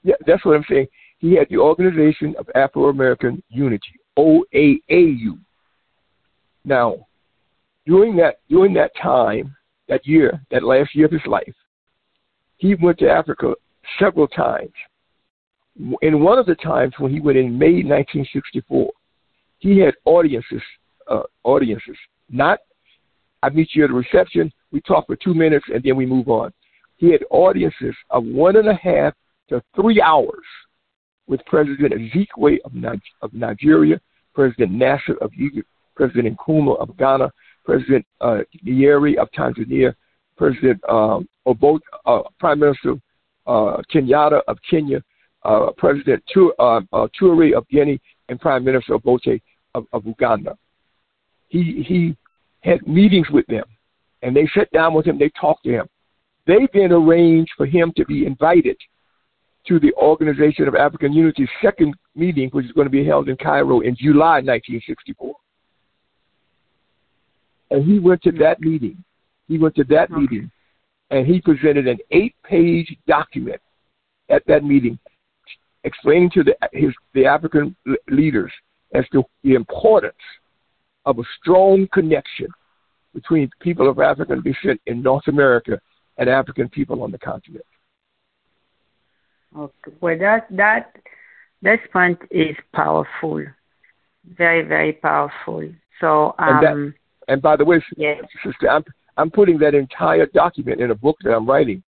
Yeah, 0.03 0.17
that's 0.27 0.45
what 0.45 0.57
I'm 0.57 0.65
saying. 0.69 0.89
He 1.19 1.35
had 1.35 1.49
the 1.51 1.59
Organization 1.59 2.35
of 2.39 2.49
Afro 2.55 2.89
American 2.89 3.43
Unity, 3.51 4.01
OAAU. 4.19 5.39
Now, 6.65 7.07
during 7.87 8.17
that 8.17 8.41
during 8.49 8.75
that 8.75 8.93
time, 9.01 9.55
that 9.91 10.07
year, 10.07 10.41
that 10.51 10.63
last 10.63 10.95
year 10.95 11.07
of 11.07 11.13
his 11.13 11.27
life, 11.27 11.55
he 12.57 12.75
went 12.77 12.99
to 13.01 13.11
Africa 13.11 13.55
several 13.99 14.29
times. 14.29 14.73
In 16.01 16.23
one 16.23 16.39
of 16.39 16.47
the 16.47 16.55
times 16.55 16.95
when 16.99 17.13
he 17.13 17.21
went 17.21 17.37
in 17.37 17.59
May 17.59 17.83
1964, 17.83 18.91
he 19.59 19.79
had 19.79 19.95
audiences, 20.05 20.63
uh, 21.11 21.23
audiences. 21.45 21.97
Not, 22.31 22.61
I 23.43 23.51
meet 23.51 23.71
you 23.75 23.85
at 23.85 23.91
a 23.91 23.93
reception, 23.93 24.53
we 24.71 24.81
talk 24.83 25.07
for 25.07 25.17
two 25.17 25.35
minutes, 25.35 25.67
and 25.75 25.83
then 25.83 25.97
we 25.97 26.07
move 26.07 26.29
on. 26.29 26.53
He 26.97 27.11
had 27.11 27.25
audiences 27.31 27.95
of 28.11 28.25
one 28.25 28.57
and 28.57 28.69
a 28.69 28.75
half 28.75 29.15
to 29.49 29.63
three 29.75 30.01
hours 30.01 30.45
with 31.27 31.45
President 31.47 31.93
Azikiwe 31.95 32.59
of, 32.65 32.75
Nig- 32.75 33.01
of 33.23 33.33
Nigeria, 33.33 34.01
President 34.35 34.73
Nasser 34.73 35.17
of 35.21 35.33
Egypt, 35.39 35.67
President 35.97 36.37
Nkrumah 36.37 36.79
of 36.79 36.97
Ghana, 36.97 37.33
President 37.65 38.07
uh, 38.21 38.39
Nyerere 38.65 39.17
of 39.17 39.31
Tanzania, 39.33 39.95
President 40.37 40.81
um, 40.89 41.29
Obo- 41.47 41.81
uh, 42.07 42.23
Prime 42.39 42.61
Minister 42.61 42.95
uh, 43.47 43.79
Kenyatta 43.93 44.41
of 44.49 44.59
Kenya, 44.69 45.03
uh, 45.45 45.71
President 45.77 46.23
tu- 46.33 46.55
uh, 46.59 46.81
uh, 46.93 47.07
of 47.57 47.69
Guinea, 47.69 48.01
and 48.29 48.41
Prime 48.41 48.65
Minister 48.65 48.95
Obote 48.95 49.41
of, 49.75 49.87
of 49.93 50.07
Uganda. 50.07 50.57
He 51.49 51.85
he 51.87 52.17
had 52.61 52.87
meetings 52.87 53.29
with 53.31 53.47
them, 53.47 53.65
and 54.23 54.35
they 54.37 54.49
sat 54.55 54.71
down 54.73 54.95
with 54.95 55.07
him. 55.07 55.19
They 55.19 55.31
talked 55.41 55.65
to 55.65 55.71
him. 55.71 55.87
They 56.47 56.69
then 56.73 56.93
arranged 56.93 57.53
for 57.57 57.67
him 57.67 57.93
to 57.97 58.05
be 58.05 58.27
invited 58.27 58.77
to 59.67 59.79
the 59.79 59.93
Organization 59.95 60.69
of 60.69 60.75
African 60.75 61.13
Unity's 61.13 61.49
second 61.63 61.95
meeting, 62.15 62.49
which 62.51 62.67
is 62.67 62.73
going 62.73 62.87
to 62.87 62.91
be 62.91 63.05
held 63.05 63.29
in 63.29 63.37
Cairo 63.37 63.81
in 63.81 63.95
July 63.97 64.41
1964. 64.41 65.35
And 67.71 67.85
he 67.85 67.99
went 67.99 68.23
to 68.23 68.33
that 68.33 68.61
meeting. 68.61 69.03
He 69.49 69.59
went 69.59 69.75
to 69.77 69.85
that 69.85 70.11
Okay. 70.11 70.21
meeting, 70.21 70.51
and 71.11 71.27
he 71.27 71.41
presented 71.41 71.87
an 71.87 71.99
eight-page 72.11 72.97
document 73.07 73.61
at 74.29 74.45
that 74.47 74.65
meeting, 74.65 74.99
explaining 75.85 76.31
to 76.31 76.45
the 76.45 76.57
his 76.73 76.95
the 77.15 77.27
African 77.27 77.77
leaders 78.09 78.53
as 78.95 79.09
to 79.11 79.25
the 79.43 79.55
importance 79.55 80.15
of 81.07 81.19
a 81.19 81.25
strong 81.41 81.89
connection 81.93 82.49
between 83.15 83.51
people 83.61 83.89
of 83.89 83.99
African 83.99 84.41
descent 84.43 84.81
in 84.87 85.03
North 85.03 85.27
America 85.29 85.81
and 86.19 86.29
African 86.29 86.69
people 86.69 87.03
on 87.03 87.11
the 87.11 87.19
continent. 87.19 87.65
Okay. 89.57 89.93
Well, 90.01 90.19
that 90.19 90.47
that 90.51 90.97
this 91.63 91.81
point 91.93 92.21
is 92.31 92.57
powerful, 92.73 93.45
very 94.25 94.63
very 94.63 94.93
powerful. 94.93 95.69
So 96.01 96.35
that- 96.39 96.73
um, 96.73 96.95
And 97.31 97.41
by 97.41 97.55
the 97.55 97.65
way, 97.65 97.81
yes, 97.97 98.25
sister, 98.45 98.69
I'm 98.69 98.85
I'm 99.17 99.31
putting 99.31 99.57
that 99.59 99.75
entire 99.75 100.27
document 100.27 100.81
in 100.81 100.91
a 100.91 100.95
book 100.95 101.17
that 101.23 101.33
I'm 101.33 101.47
writing 101.47 101.81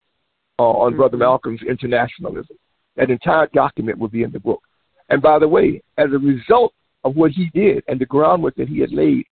uh, 0.59 0.63
on 0.85 0.97
Brother 0.97 1.17
Mhm. 1.17 1.21
Malcolm's 1.27 1.63
internationalism. 1.63 2.57
That 2.97 3.11
entire 3.11 3.49
document 3.49 3.99
will 3.99 4.09
be 4.09 4.23
in 4.23 4.31
the 4.31 4.39
book. 4.39 4.63
And 5.09 5.21
by 5.21 5.41
the 5.41 5.49
way, 5.49 5.83
as 5.99 6.13
a 6.13 6.19
result 6.19 6.73
of 7.03 7.17
what 7.17 7.33
he 7.33 7.51
did 7.55 7.83
and 7.89 7.99
the 7.99 8.07
groundwork 8.07 8.55
that 8.55 8.69
he 8.69 8.79
had 8.79 8.93
laid, 8.93 9.27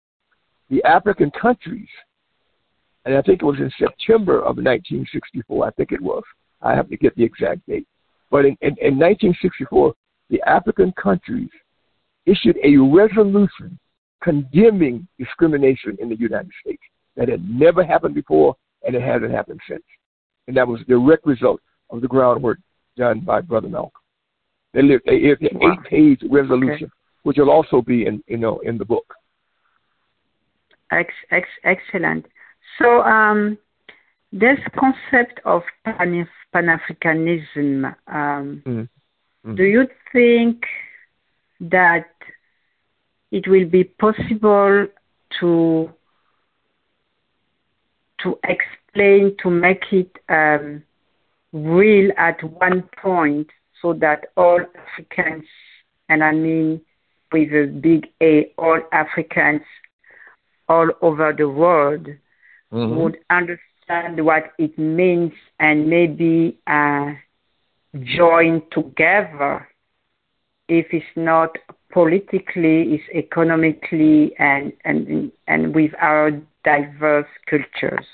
the 0.69 0.83
African 0.83 1.31
countries, 1.31 1.87
and 3.05 3.15
I 3.15 3.21
think 3.21 3.41
it 3.41 3.45
was 3.45 3.59
in 3.59 3.71
September 3.79 4.39
of 4.39 4.57
1964, 4.57 5.65
I 5.65 5.71
think 5.71 5.93
it 5.93 6.01
was. 6.01 6.23
I 6.61 6.75
have 6.75 6.89
to 6.89 6.97
get 6.97 7.15
the 7.15 7.23
exact 7.23 7.65
date. 7.67 7.87
But 8.29 8.45
in, 8.45 8.57
in, 8.61 8.75
in 8.89 8.99
1964, 8.99 9.93
the 10.29 10.41
African 10.41 10.91
countries 10.93 11.51
issued 12.25 12.57
a 12.63 12.75
resolution 12.77 13.79
condemning 14.21 15.07
discrimination 15.19 15.97
in 15.99 16.09
the 16.09 16.15
United 16.15 16.51
States. 16.61 16.81
That 17.17 17.27
had 17.27 17.43
never 17.49 17.83
happened 17.83 18.15
before, 18.15 18.55
and 18.85 18.95
it 18.95 19.01
hasn't 19.01 19.31
happened 19.31 19.59
since. 19.67 19.83
And 20.47 20.55
that 20.55 20.67
was 20.67 20.81
a 20.81 20.85
direct 20.85 21.25
result 21.25 21.59
of 21.89 22.01
the 22.01 22.07
groundwork 22.07 22.59
done 22.95 23.19
by 23.19 23.41
Brother 23.41 23.67
Malcolm. 23.67 23.91
They 24.73 24.81
lived 24.81 25.03
they 25.05 25.17
it's 25.17 25.41
an 25.41 25.59
Wow. 25.59 25.73
eight-page 25.73 26.23
resolution, 26.29 26.89
which 27.23 27.37
will 27.37 27.49
also 27.51 27.81
be 27.81 28.05
in 28.05 28.23
you 28.27 28.37
know 28.37 28.59
in 28.59 28.77
the 28.77 28.85
book. 28.85 29.13
ex, 30.91 31.13
ex, 31.31 31.47
excellent. 31.63 32.25
So 32.77 33.01
um, 33.03 33.57
this 34.31 34.59
concept 34.77 35.39
of 35.45 35.63
pan 35.85 36.27
Pan-Africanism, 36.53 37.95
um, 38.07 38.61
Mhm. 38.65 38.89
Mhm. 39.45 39.55
do 39.55 39.63
you 39.63 39.87
think 40.11 40.65
that 41.61 42.09
it 43.31 43.47
will 43.47 43.65
be 43.65 43.83
possible 43.83 44.87
to 45.39 45.89
to 48.19 48.37
explain 48.43 49.35
to 49.41 49.49
make 49.49 49.83
it 49.91 50.11
um, 50.29 50.83
real 51.53 52.11
at 52.17 52.41
one 52.43 52.83
point 53.01 53.47
so 53.81 53.93
that 53.93 54.25
all 54.37 54.59
Africans, 54.75 55.45
and 56.09 56.23
I 56.23 56.31
mean 56.31 56.81
with 57.31 57.49
a 57.51 57.65
big 57.81 58.07
A, 58.21 58.51
all 58.57 58.79
Africans 58.91 59.61
all 60.67 60.89
over 61.01 61.33
the 61.33 61.49
world 61.49 62.07
Mhm. 62.71 62.95
would 62.95 63.17
understand 63.29 64.23
what 64.23 64.53
it 64.57 64.77
means 64.77 65.33
and 65.59 65.87
maybe 65.89 66.57
uh, 66.67 67.13
join 68.03 68.61
together 68.71 69.67
if 70.67 70.93
it's 70.93 71.15
not 71.15 71.57
politically, 71.91 72.93
it's 72.93 73.03
economically 73.13 74.33
and, 74.39 74.73
and, 74.85 75.31
and 75.47 75.73
with 75.73 75.91
our 75.99 76.31
diverse 76.63 77.27
cultures. 77.49 78.05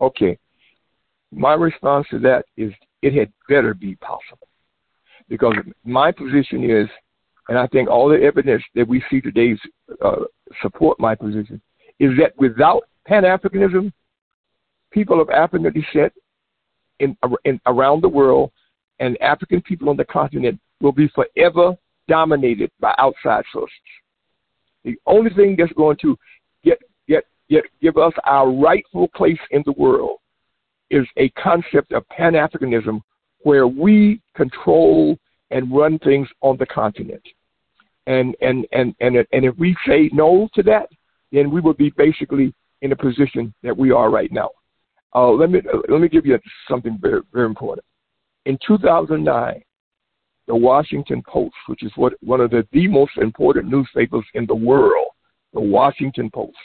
Okay. 0.00 0.38
My 1.32 1.54
response 1.54 2.06
to 2.10 2.18
that 2.20 2.44
is 2.56 2.72
it 3.02 3.14
had 3.14 3.32
better 3.48 3.74
be 3.74 3.96
possible. 3.96 4.48
Because 5.28 5.54
my 5.84 6.10
position 6.10 6.68
is, 6.68 6.88
and 7.48 7.58
I 7.58 7.66
think 7.68 7.88
all 7.88 8.08
the 8.08 8.20
evidence 8.20 8.62
that 8.74 8.86
we 8.86 9.02
see 9.10 9.20
today 9.20 9.56
uh, 10.04 10.16
support 10.62 10.98
my 10.98 11.14
position, 11.14 11.60
is 11.98 12.10
that 12.18 12.36
without 12.36 12.82
Pan 13.06 13.22
Africanism, 13.22 13.92
people 14.90 15.20
of 15.20 15.30
African 15.30 15.72
descent 15.72 16.12
in, 16.98 17.16
in 17.44 17.60
around 17.66 18.02
the 18.02 18.08
world 18.08 18.50
and 18.98 19.20
African 19.20 19.62
people 19.62 19.88
on 19.88 19.96
the 19.96 20.04
continent 20.04 20.60
will 20.80 20.92
be 20.92 21.08
forever 21.08 21.76
dominated 22.10 22.70
by 22.80 22.92
outside 22.98 23.44
sources. 23.52 23.88
The 24.84 24.96
only 25.06 25.30
thing 25.30 25.54
that's 25.56 25.72
going 25.74 25.96
to 26.02 26.16
get 26.64 26.78
get 27.08 27.24
get 27.48 27.64
give 27.80 27.96
us 27.96 28.12
our 28.24 28.50
rightful 28.50 29.08
place 29.14 29.38
in 29.52 29.62
the 29.64 29.72
world 29.72 30.18
is 30.90 31.06
a 31.16 31.28
concept 31.30 31.92
of 31.92 32.06
Pan 32.08 32.32
Africanism 32.32 33.00
where 33.42 33.68
we 33.68 34.20
control 34.34 35.16
and 35.50 35.74
run 35.74 35.98
things 36.00 36.28
on 36.40 36.56
the 36.58 36.66
continent. 36.66 37.22
And 38.06 38.34
and 38.40 38.66
and 38.72 38.94
and 39.00 39.16
and 39.16 39.44
if 39.44 39.56
we 39.56 39.76
say 39.86 40.10
no 40.12 40.48
to 40.54 40.62
that, 40.64 40.88
then 41.30 41.50
we 41.50 41.60
will 41.60 41.74
be 41.74 41.90
basically 41.96 42.52
in 42.82 42.90
a 42.92 42.96
position 42.96 43.54
that 43.62 43.76
we 43.76 43.92
are 43.92 44.10
right 44.10 44.32
now. 44.32 44.50
Uh, 45.14 45.30
let 45.30 45.50
me 45.50 45.60
let 45.88 46.00
me 46.00 46.08
give 46.08 46.26
you 46.26 46.38
something 46.68 46.98
very 47.00 47.20
very 47.32 47.46
important. 47.46 47.84
In 48.46 48.58
2009, 48.66 49.62
the 50.50 50.56
Washington 50.56 51.22
Post, 51.28 51.54
which 51.68 51.84
is 51.84 51.92
what 51.94 52.12
one 52.22 52.40
of 52.40 52.50
the, 52.50 52.66
the 52.72 52.88
most 52.88 53.12
important 53.18 53.68
newspapers 53.68 54.24
in 54.34 54.46
the 54.46 54.54
world, 54.54 55.06
the 55.54 55.60
Washington 55.60 56.28
Post, 56.28 56.56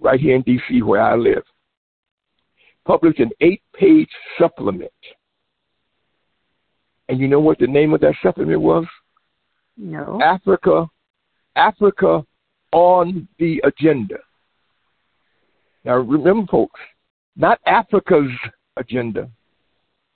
right 0.00 0.18
here 0.18 0.34
in 0.34 0.40
D.C. 0.40 0.80
where 0.80 1.02
I 1.02 1.14
live, 1.14 1.42
published 2.86 3.20
an 3.20 3.30
eight-page 3.42 4.08
supplement. 4.38 4.90
And 7.10 7.20
you 7.20 7.28
know 7.28 7.40
what 7.40 7.58
the 7.58 7.66
name 7.66 7.92
of 7.92 8.00
that 8.00 8.14
supplement 8.22 8.62
was? 8.62 8.86
No. 9.76 10.18
Africa, 10.22 10.86
Africa 11.56 12.24
on 12.72 13.28
the 13.38 13.62
agenda. 13.64 14.16
Now 15.84 15.96
remember, 15.96 16.46
folks, 16.50 16.80
not 17.36 17.60
Africa's 17.66 18.30
agenda, 18.78 19.28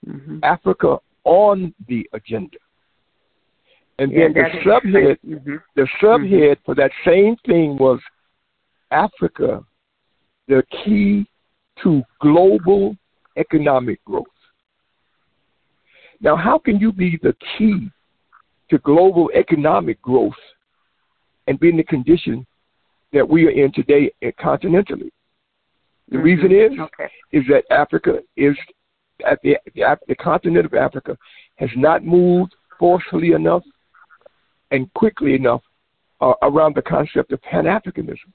Mhm. 0.06 0.40
Africa 0.42 1.00
on 1.24 1.74
the 1.86 2.08
agenda. 2.14 2.56
And 3.98 4.12
yeah, 4.12 4.28
then 4.32 4.34
the 4.34 4.70
subhead, 4.70 5.16
mm-hmm. 5.26 5.56
the 5.74 5.88
subhead 6.00 6.52
mm-hmm. 6.52 6.62
for 6.64 6.74
that 6.76 6.92
same 7.04 7.36
thing 7.46 7.76
was 7.78 7.98
Africa, 8.90 9.64
the 10.46 10.62
key 10.84 11.26
to 11.82 12.02
global 12.20 12.96
economic 13.36 14.04
growth. 14.04 14.26
Now, 16.20 16.36
how 16.36 16.58
can 16.58 16.78
you 16.78 16.92
be 16.92 17.18
the 17.22 17.34
key 17.56 17.90
to 18.70 18.78
global 18.78 19.30
economic 19.34 20.00
growth 20.02 20.32
and 21.46 21.58
be 21.58 21.68
in 21.68 21.76
the 21.76 21.84
condition 21.84 22.46
that 23.12 23.28
we 23.28 23.46
are 23.46 23.50
in 23.50 23.72
today 23.72 24.12
continentally? 24.40 25.10
The 26.08 26.16
mm-hmm. 26.16 26.22
reason 26.22 26.52
is 26.52 26.78
okay. 26.78 27.10
is 27.32 27.44
that 27.48 27.64
Africa 27.70 28.20
is 28.36 28.56
at 29.28 29.40
the, 29.42 29.56
the 29.74 29.98
the 30.06 30.14
continent 30.14 30.66
of 30.66 30.74
Africa 30.74 31.16
has 31.56 31.70
not 31.76 32.04
moved 32.04 32.54
forcefully 32.78 33.32
enough 33.32 33.64
and 34.70 34.92
quickly 34.94 35.34
enough 35.34 35.62
uh, 36.20 36.34
around 36.42 36.74
the 36.74 36.82
concept 36.82 37.32
of 37.32 37.40
Pan 37.42 37.64
Africanism. 37.64 38.30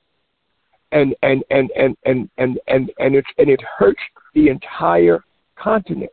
And, 0.92 1.16
and, 1.24 1.44
and, 1.50 1.72
and, 1.76 1.98
and, 2.06 2.30
and, 2.38 2.60
and, 2.68 2.92
and, 3.00 3.16
it, 3.16 3.26
and 3.38 3.50
it 3.50 3.62
hurts 3.78 4.02
the 4.36 4.50
entire 4.50 5.24
continent. 5.56 6.12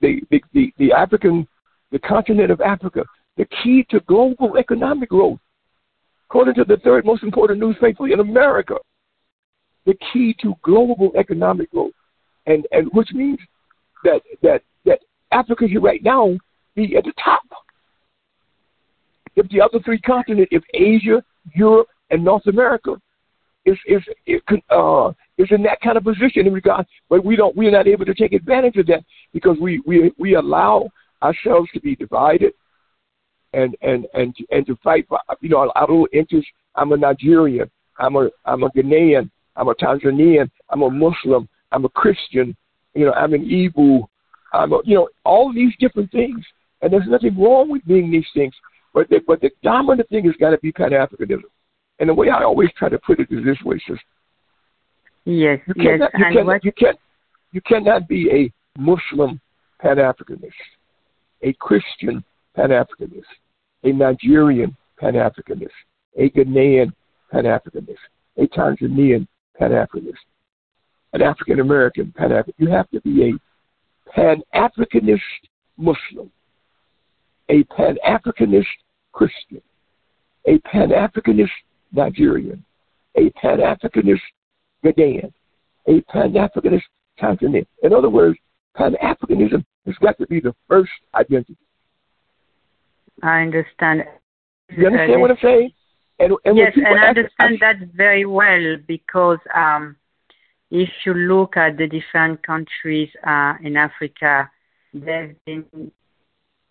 The, 0.00 0.22
the, 0.30 0.42
the, 0.52 0.72
the 0.78 0.92
African, 0.92 1.46
the 1.92 2.00
continent 2.00 2.50
of 2.50 2.60
Africa, 2.60 3.04
the 3.36 3.46
key 3.62 3.86
to 3.90 4.00
global 4.00 4.56
economic 4.56 5.10
growth, 5.10 5.38
according 6.28 6.54
to 6.54 6.64
the 6.64 6.78
third 6.78 7.04
most 7.04 7.22
important 7.22 7.60
newspaper 7.60 8.08
in 8.08 8.20
America, 8.20 8.74
the 9.86 9.96
key 10.12 10.34
to 10.42 10.54
global 10.62 11.12
economic 11.16 11.70
growth. 11.70 11.92
And, 12.46 12.66
and 12.72 12.88
which 12.92 13.12
means 13.12 13.38
that, 14.04 14.20
that, 14.42 14.62
that 14.84 14.98
Africa 15.30 15.66
here 15.66 15.80
right 15.80 16.02
now 16.02 16.36
be 16.74 16.96
at 16.96 17.04
the 17.04 17.12
top 17.22 17.42
if 19.38 19.48
the 19.50 19.60
other 19.60 19.78
three 19.84 20.00
continents, 20.00 20.50
if 20.50 20.64
Asia, 20.74 21.22
Europe, 21.54 21.88
and 22.10 22.24
North 22.24 22.46
America 22.46 22.96
is 23.64 23.78
is 23.86 24.02
uh, 24.70 25.12
is 25.36 25.48
in 25.50 25.62
that 25.62 25.80
kind 25.80 25.96
of 25.96 26.04
position 26.04 26.46
in 26.46 26.52
regard, 26.52 26.86
but 27.08 27.24
we 27.24 27.36
don't 27.36 27.56
we're 27.56 27.70
not 27.70 27.86
able 27.86 28.04
to 28.04 28.14
take 28.14 28.32
advantage 28.32 28.76
of 28.76 28.86
that 28.86 29.04
because 29.32 29.56
we 29.60 29.80
we 29.86 30.12
we 30.18 30.34
allow 30.34 30.88
ourselves 31.22 31.68
to 31.72 31.80
be 31.80 31.94
divided 31.94 32.52
and 33.52 33.76
and 33.82 34.06
and 34.14 34.34
and 34.50 34.66
to 34.66 34.76
fight 34.82 35.06
for 35.08 35.18
you 35.40 35.50
know 35.50 35.70
our 35.74 35.82
little 35.82 36.08
interests. 36.12 36.50
I'm 36.74 36.92
a 36.92 36.96
Nigerian. 36.96 37.70
I'm 37.98 38.16
a 38.16 38.28
I'm 38.44 38.62
a 38.62 38.70
Ghanaian. 38.70 39.30
I'm 39.56 39.68
a 39.68 39.74
Tanzanian. 39.74 40.50
I'm 40.70 40.82
a 40.82 40.90
Muslim. 40.90 41.48
I'm 41.72 41.84
a 41.84 41.88
Christian. 41.90 42.56
You 42.94 43.06
know, 43.06 43.12
I'm 43.12 43.34
an 43.34 43.44
Igbo. 43.44 44.08
I'm 44.52 44.72
a, 44.72 44.80
you 44.84 44.94
know 44.96 45.08
all 45.24 45.52
these 45.52 45.72
different 45.78 46.10
things, 46.10 46.44
and 46.82 46.92
there's 46.92 47.08
nothing 47.08 47.38
wrong 47.38 47.70
with 47.70 47.84
being 47.86 48.10
these 48.10 48.26
things. 48.34 48.54
But 48.94 49.08
the, 49.08 49.20
but 49.26 49.40
the 49.40 49.50
dominant 49.62 50.08
thing 50.08 50.24
has 50.24 50.34
got 50.40 50.50
to 50.50 50.58
be 50.58 50.72
Pan 50.72 50.90
Africanism. 50.90 51.42
And 51.98 52.08
the 52.08 52.14
way 52.14 52.28
I 52.30 52.44
always 52.44 52.70
try 52.76 52.88
to 52.88 52.98
put 52.98 53.20
it 53.20 53.28
is 53.30 53.44
this 53.44 53.58
way, 53.64 53.78
sister. 53.78 54.00
Yes, 55.24 55.60
you 55.66 55.74
cannot, 55.74 56.10
yes. 56.14 56.30
You, 56.30 56.36
cannot, 56.36 56.64
you, 56.64 56.72
can, 56.72 56.94
you 57.52 57.60
cannot 57.62 58.08
be 58.08 58.30
a 58.30 58.80
Muslim 58.80 59.40
Pan 59.80 59.96
Africanist, 59.96 60.52
a 61.42 61.52
Christian 61.54 62.24
Pan 62.56 62.70
Africanist, 62.70 63.24
a 63.84 63.92
Nigerian 63.92 64.76
Pan 64.98 65.14
Africanist, 65.14 65.68
a 66.16 66.30
Ghanaian 66.30 66.92
Pan 67.30 67.44
Africanist, 67.44 67.96
a 68.36 68.46
Tanzanian 68.46 69.26
Pan 69.58 69.72
Africanist, 69.72 70.14
an 71.12 71.22
African 71.22 71.60
American 71.60 72.12
Pan 72.16 72.32
African. 72.32 72.54
You 72.58 72.70
have 72.70 72.88
to 72.90 73.00
be 73.02 73.30
a 73.30 74.10
Pan 74.10 74.42
Africanist 74.54 75.20
Muslim, 75.76 76.30
a 77.48 77.62
Pan 77.64 77.96
Africanist 78.06 78.66
Christian, 79.12 79.62
a 80.46 80.58
Pan 80.58 80.90
Africanist 80.90 81.50
Nigerian, 81.92 82.64
a 83.16 83.30
Pan 83.30 83.58
Africanist 83.58 84.20
Ghanaian, 84.84 85.32
a 85.86 86.00
Pan 86.02 86.32
Africanist 86.32 86.82
Tanzanian. 87.20 87.66
In 87.82 87.92
other 87.92 88.10
words, 88.10 88.38
Pan 88.76 88.94
Africanism 89.02 89.64
has 89.86 89.94
got 89.96 90.18
to 90.18 90.26
be 90.26 90.40
the 90.40 90.54
first 90.68 90.90
identity. 91.14 91.56
I 93.22 93.42
understand. 93.42 94.04
You 94.70 94.86
understand 94.86 95.16
uh, 95.16 95.18
what 95.18 95.30
I'm 95.30 95.36
saying? 95.42 95.72
And, 96.20 96.32
and 96.44 96.56
yes, 96.56 96.72
and 96.74 96.98
I 96.98 97.08
understand 97.08 97.58
that 97.60 97.76
very 97.94 98.26
well 98.26 98.76
because 98.86 99.38
um, 99.54 99.96
if 100.70 100.88
you 101.06 101.14
look 101.14 101.56
at 101.56 101.76
the 101.78 101.86
different 101.86 102.42
countries 102.44 103.08
uh, 103.26 103.54
in 103.62 103.76
Africa, 103.76 104.50
they've 104.92 105.36
been 105.46 105.90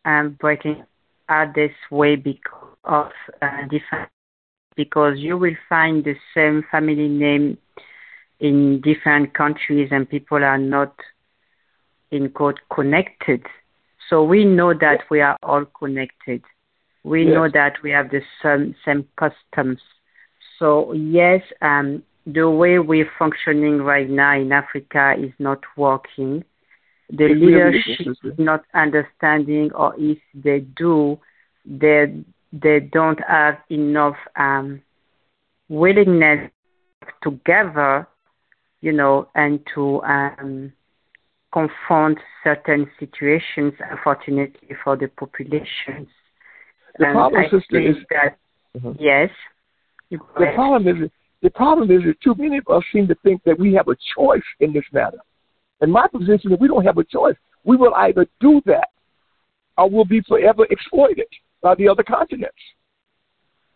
um, 0.08 0.38
breaking 0.40 0.84
out 1.30 1.54
this 1.54 1.74
way 1.92 2.16
because 2.16 2.78
of 2.86 3.12
uh, 3.42 3.62
different 3.70 4.10
because 4.76 5.18
you 5.18 5.38
will 5.38 5.56
find 5.68 6.04
the 6.04 6.16
same 6.34 6.64
family 6.72 7.10
name 7.10 7.58
in 8.40 8.80
different 8.82 9.34
countries 9.34 9.90
and 9.92 10.10
people 10.10 10.44
are 10.44 10.58
not 10.58 10.94
in 12.12 12.30
quote 12.30 12.60
connected. 12.74 13.46
So 14.10 14.24
we 14.24 14.46
know 14.46 14.74
that 14.74 15.02
we 15.10 15.20
are 15.20 15.38
all 15.44 15.66
connected. 15.66 16.44
We 17.04 17.26
yes. 17.26 17.34
know 17.34 17.50
that 17.54 17.74
we 17.84 17.92
have 17.92 18.10
the 18.12 18.22
same 18.42 18.76
same 18.86 19.08
customs. 19.18 19.80
So 20.60 20.94
yes, 20.94 21.42
um, 21.62 22.04
the 22.26 22.50
way 22.50 22.80
we're 22.80 23.12
functioning 23.20 23.82
right 23.82 24.10
now 24.10 24.36
in 24.38 24.52
Africa 24.52 25.16
is 25.20 25.34
not 25.40 25.64
working. 25.76 26.44
The 27.10 27.30
leadership 27.30 28.18
is 28.24 28.34
not 28.38 28.64
understanding, 28.74 29.72
or 29.74 29.94
if 29.98 30.18
they 30.34 30.60
do, 30.60 31.20
they 31.66 32.24
they 32.52 32.80
don't 32.82 33.20
have 33.28 33.60
enough 33.70 34.16
um, 34.36 34.82
willingness 35.70 36.52
together, 37.24 38.08
you 38.82 38.92
know, 38.92 39.30
and 39.36 39.60
to 39.74 40.02
um, 40.04 40.74
confront 41.54 42.18
certain 42.44 42.90
situations, 43.00 43.74
unfortunately, 43.90 44.76
for 44.84 44.98
the 44.98 45.08
populations. 45.08 46.10
The 46.98 47.06
and 47.06 47.14
problem, 47.14 47.42
I 47.42 47.50
sister, 47.50 47.80
is 47.80 47.96
that 48.10 48.38
uh-huh. 48.76 48.94
yes. 49.00 49.30
The 50.10 50.18
problem 50.56 50.88
is 50.88 51.10
the 51.42 51.50
problem 51.52 51.92
is 51.92 52.04
that 52.06 52.20
too 52.22 52.36
many 52.38 52.58
of 52.58 52.68
us 52.70 52.84
seem 52.92 53.08
to 53.08 53.16
think 53.24 53.44
that 53.46 53.60
we 53.60 53.74
have 53.74 53.88
a 53.88 53.96
choice 54.16 54.42
in 54.60 54.74
this 54.74 54.86
matter. 54.92 55.20
And 55.82 55.92
my 55.92 56.08
position 56.08 56.52
is 56.52 56.60
we 56.60 56.68
don't 56.68 56.86
have 56.86 56.98
a 56.98 57.04
choice. 57.04 57.36
We 57.64 57.78
will 57.78 57.94
either 57.96 58.26
do 58.40 58.62
that 58.66 58.90
or 59.78 59.90
we'll 59.90 60.06
be 60.06 60.22
forever 60.22 60.66
exploited 60.70 61.28
by 61.62 61.76
the 61.76 61.88
other 61.88 62.04
continents. 62.04 62.58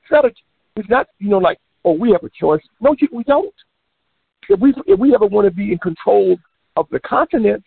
It's 0.03 0.11
not, 0.11 0.25
a, 0.25 0.31
it's 0.75 0.89
not 0.89 1.07
you 1.19 1.29
know, 1.29 1.37
like, 1.37 1.59
oh, 1.85 1.93
we 1.93 2.11
have 2.11 2.23
a 2.23 2.29
choice. 2.29 2.61
No, 2.79 2.95
we 3.11 3.23
don't. 3.23 3.53
If 4.49 4.59
we, 4.59 4.73
if 4.87 4.99
we 4.99 5.13
ever 5.13 5.27
want 5.27 5.45
to 5.45 5.51
be 5.51 5.71
in 5.71 5.77
control 5.77 6.37
of 6.75 6.87
the 6.91 6.99
continent, 6.99 7.63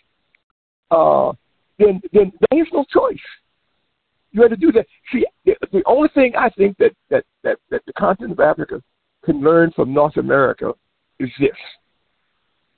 uh, 0.90 1.32
then, 1.78 2.00
then 2.12 2.32
there 2.50 2.62
is 2.62 2.68
no 2.72 2.84
choice. 2.92 3.18
You 4.32 4.42
have 4.42 4.50
to 4.50 4.56
do 4.56 4.72
that. 4.72 4.86
See, 5.12 5.24
the, 5.44 5.54
the 5.72 5.82
only 5.86 6.08
thing 6.14 6.34
I 6.36 6.50
think 6.50 6.76
that, 6.78 6.92
that, 7.10 7.24
that, 7.44 7.58
that 7.70 7.82
the 7.86 7.92
continent 7.92 8.32
of 8.32 8.40
Africa 8.40 8.82
can 9.24 9.40
learn 9.40 9.70
from 9.72 9.94
North 9.94 10.16
America 10.16 10.72
is 11.20 11.30
this. 11.38 11.50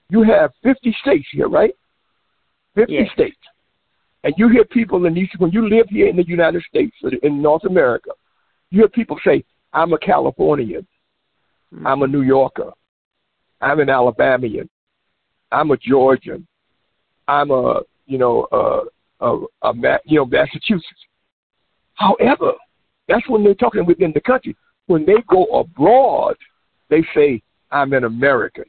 You 0.08 0.22
have 0.22 0.52
50 0.62 0.96
states 1.00 1.26
here, 1.32 1.48
right? 1.48 1.74
50 2.74 2.92
yes. 2.92 3.08
states. 3.12 3.36
And 4.24 4.34
you 4.36 4.48
hear 4.48 4.64
people 4.64 5.06
in 5.06 5.14
these, 5.14 5.28
when 5.38 5.52
you 5.52 5.68
live 5.68 5.86
here 5.88 6.08
in 6.08 6.16
the 6.16 6.26
United 6.26 6.62
States, 6.68 6.94
in 7.22 7.42
North 7.42 7.64
America, 7.64 8.10
you 8.70 8.80
hear 8.80 8.88
people 8.88 9.18
say, 9.24 9.44
I'm 9.72 9.92
a 9.92 9.98
Californian. 9.98 10.86
Mm-hmm. 11.74 11.86
I'm 11.86 12.02
a 12.02 12.06
New 12.06 12.22
Yorker. 12.22 12.72
I'm 13.60 13.80
an 13.80 13.88
Alabamian. 13.88 14.68
I'm 15.52 15.70
a 15.70 15.76
Georgian. 15.76 16.46
I'm 17.28 17.50
a, 17.50 17.80
you 18.06 18.18
know, 18.18 18.46
a, 18.52 19.24
a, 19.24 19.36
a, 19.62 19.70
a 19.70 19.98
you 20.04 20.18
know, 20.18 20.26
Massachusetts. 20.26 21.06
However, 21.94 22.52
that's 23.08 23.28
when 23.28 23.44
they're 23.44 23.54
talking 23.54 23.86
within 23.86 24.12
the 24.12 24.20
country. 24.20 24.56
When 24.86 25.04
they 25.04 25.22
go 25.28 25.44
abroad, 25.46 26.36
they 26.90 27.04
say, 27.14 27.42
I'm 27.70 27.92
an 27.92 28.04
American. 28.04 28.64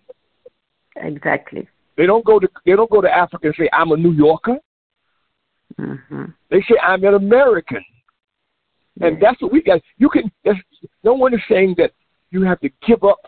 Exactly. 1.02 1.68
They 1.98 2.06
don't 2.06 2.26
go 2.26 2.40
to 2.40 2.48
they 2.66 2.74
don't 2.74 2.90
go 2.90 3.02
to 3.02 3.10
Africa 3.10 3.48
and 3.48 3.56
say 3.58 3.70
I'm 3.74 3.92
a 3.92 3.98
New 3.98 4.14
Yorker. 4.14 4.58
Mm-hmm. 5.80 6.26
They 6.50 6.62
say 6.62 6.78
I'm 6.82 7.04
an 7.04 7.16
American, 7.16 7.84
and 9.02 9.22
that's 9.22 9.42
what 9.42 9.52
we 9.52 9.62
got. 9.62 9.82
You 9.98 10.10
can. 10.10 10.32
No 11.04 11.14
one 11.14 11.34
is 11.34 11.42
saying 11.50 11.76
that 11.78 11.92
you 12.32 12.44
have 12.44 12.60
to 12.62 12.70
give 12.86 13.04
up, 13.04 13.20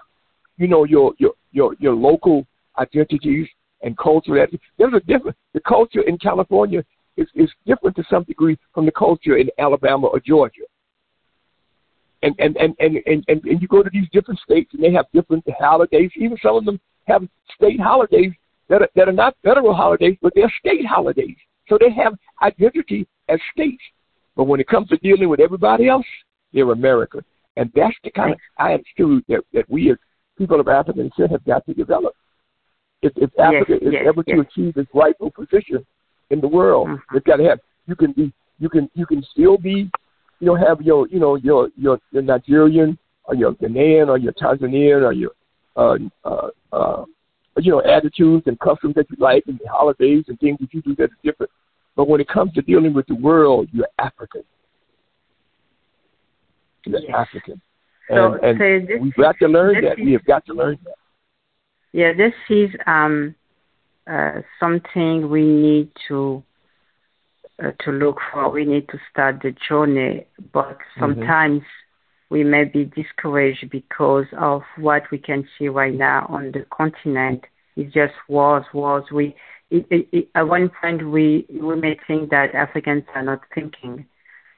you 0.58 0.68
know, 0.68 0.84
your 0.84 1.14
your 1.18 1.34
your 1.52 1.76
your 1.80 1.96
local 1.96 2.46
identities 2.78 3.48
and 3.82 3.98
culture. 3.98 4.48
There's 4.78 4.94
a 4.94 5.00
different. 5.02 5.36
The 5.54 5.62
culture 5.62 6.02
in 6.02 6.18
California 6.18 6.84
is 7.18 7.28
is 7.36 7.50
different 7.66 7.96
to 7.98 8.04
some 8.10 8.24
degree 8.24 8.58
from 8.74 8.86
the 8.86 8.92
culture 8.92 9.38
in 9.38 9.50
Alabama 9.58 10.08
or 10.08 10.20
Georgia. 10.20 10.62
And 12.22 12.36
and 12.40 12.58
and 12.58 12.76
and 12.80 12.98
and, 13.06 13.24
and, 13.28 13.44
and 13.46 13.62
you 13.62 13.68
go 13.68 13.82
to 13.82 13.90
these 13.92 14.08
different 14.12 14.40
states 14.42 14.72
and 14.74 14.84
they 14.84 14.92
have 14.92 15.06
different 15.14 15.44
holidays. 15.60 16.12
Even 16.16 16.38
some 16.42 16.56
of 16.56 16.66
them 16.66 16.80
have 17.10 17.28
state 17.56 17.80
holidays 17.80 18.32
that 18.70 18.82
are, 18.82 18.90
that 18.96 19.10
are 19.10 19.14
not 19.14 19.36
federal 19.44 19.74
holidays, 19.74 20.18
but 20.22 20.34
they're 20.36 20.54
state 20.60 20.86
holidays. 20.86 21.36
So 21.68 21.78
they 21.80 21.92
have 21.92 22.14
identity 22.42 23.08
as 23.28 23.40
states. 23.54 23.82
But 24.36 24.46
when 24.46 24.60
it 24.60 24.68
comes 24.68 24.88
to 24.90 24.98
dealing 24.98 25.30
with 25.30 25.40
everybody 25.40 25.88
else, 25.90 26.06
they're 26.54 26.72
American. 26.72 27.22
And 27.58 27.72
that's 27.76 27.96
the 28.04 28.12
kind 28.12 28.34
of 28.34 28.40
attitude 28.58 29.24
that, 29.28 29.42
that 29.54 29.70
we 29.70 29.92
as 29.92 29.98
people 30.38 30.60
of 30.60 30.68
African 30.68 31.10
descent 31.10 31.32
have 31.32 31.44
got 31.46 31.66
to 31.66 31.74
develop. 31.74 32.14
If, 33.02 33.14
if 33.18 33.30
Africa 33.40 33.74
yes, 33.74 33.82
is 33.82 33.94
yes, 33.94 34.04
ever 34.08 34.24
yes. 34.26 34.36
to 34.36 34.42
achieve 34.42 34.78
its 34.78 34.90
rightful 34.94 35.32
position 35.32 35.86
in 36.30 36.42
the 36.42 36.48
world, 36.48 36.88
Mhm. 36.88 37.02
it's 37.14 37.26
got 37.26 37.38
to 37.38 37.44
have. 37.46 37.60
You 37.88 37.96
can 37.96 38.12
be. 38.12 38.32
You 38.60 38.70
can. 38.70 38.90
You 38.94 39.06
can 39.06 39.24
still 39.24 39.58
be. 39.58 39.90
You 40.40 40.48
know, 40.48 40.56
have 40.56 40.82
your. 40.82 41.08
You 41.08 41.20
know, 41.20 41.36
your 41.36 41.70
your, 41.76 42.00
your 42.12 42.24
Nigerian 42.24 42.98
or 43.24 43.36
your 43.36 43.54
Ghanaian 43.54 44.10
or 44.10 44.18
your 44.18 44.34
Tanzanian 44.34 45.04
or 45.04 45.14
your. 45.14 45.32
Uh, 45.76 45.98
uh, 46.26 46.50
uh, 46.74 47.06
you 47.58 47.72
know, 47.72 47.82
attitudes 47.84 48.44
and 48.48 48.60
customs 48.60 48.96
that 48.96 49.06
you 49.10 49.18
like 49.20 49.44
and 49.48 49.60
holidays 49.70 50.24
and 50.28 50.40
things 50.40 50.58
that 50.60 50.74
you 50.74 50.82
do 50.82 50.96
that 50.96 51.06
are 51.12 51.18
different. 51.24 51.52
But 51.96 52.08
when 52.08 52.22
it 52.22 52.28
comes 52.28 52.54
to 52.54 52.62
dealing 52.62 52.94
with 52.94 53.06
the 53.08 53.16
world, 53.16 53.68
you're 53.72 53.88
African. 53.98 54.44
You're 56.86 57.02
Yes. 57.02 57.12
African. 57.16 57.62
So, 58.08 58.34
And, 58.34 58.44
and 58.44 58.58
so 58.60 58.88
this 58.88 59.02
we've 59.02 59.14
got 59.16 59.38
to 59.40 59.48
learn 59.48 59.82
that. 59.84 60.00
is- 60.00 60.06
We 60.06 60.14
have 60.14 60.26
got 60.26 60.46
to 60.46 60.54
learn 60.54 60.78
that. 60.86 60.96
Yeah, 61.92 62.14
this 62.14 62.34
is 62.50 62.70
um, 62.86 63.36
uh, 64.08 64.42
something 64.60 65.30
we 65.30 65.44
need 65.44 65.90
to 66.08 66.44
uh, 67.62 67.72
to 67.82 67.92
look 67.92 68.20
for. 68.32 68.50
We 68.50 68.64
need 68.64 68.88
to 68.90 69.00
start 69.12 69.42
the 69.42 69.54
journey, 69.68 70.26
but 70.54 70.78
Mm-hmm. 70.98 71.22
We 72.30 72.44
may 72.44 72.64
be 72.66 72.86
discouraged 72.86 73.70
because 73.72 74.26
of 74.38 74.62
what 74.78 75.04
we 75.12 75.18
can 75.18 75.48
see 75.58 75.68
right 75.68 75.94
now 75.94 76.26
on 76.30 76.52
the 76.52 76.66
continent. 76.72 77.44
It's 77.76 77.94
just 77.94 78.14
wars, 78.28 78.66
wars. 78.74 79.06
We 79.12 79.36
it, 79.72 79.86
it, 79.90 80.08
it, 80.12 80.30
at 80.36 80.48
one 80.48 80.70
point 80.82 81.08
we 81.10 81.46
we 81.50 81.76
may 81.76 81.98
think 82.08 82.30
that 82.32 82.56
Africans 82.56 83.04
are 83.16 83.24
not 83.24 83.42
thinking. 83.54 84.06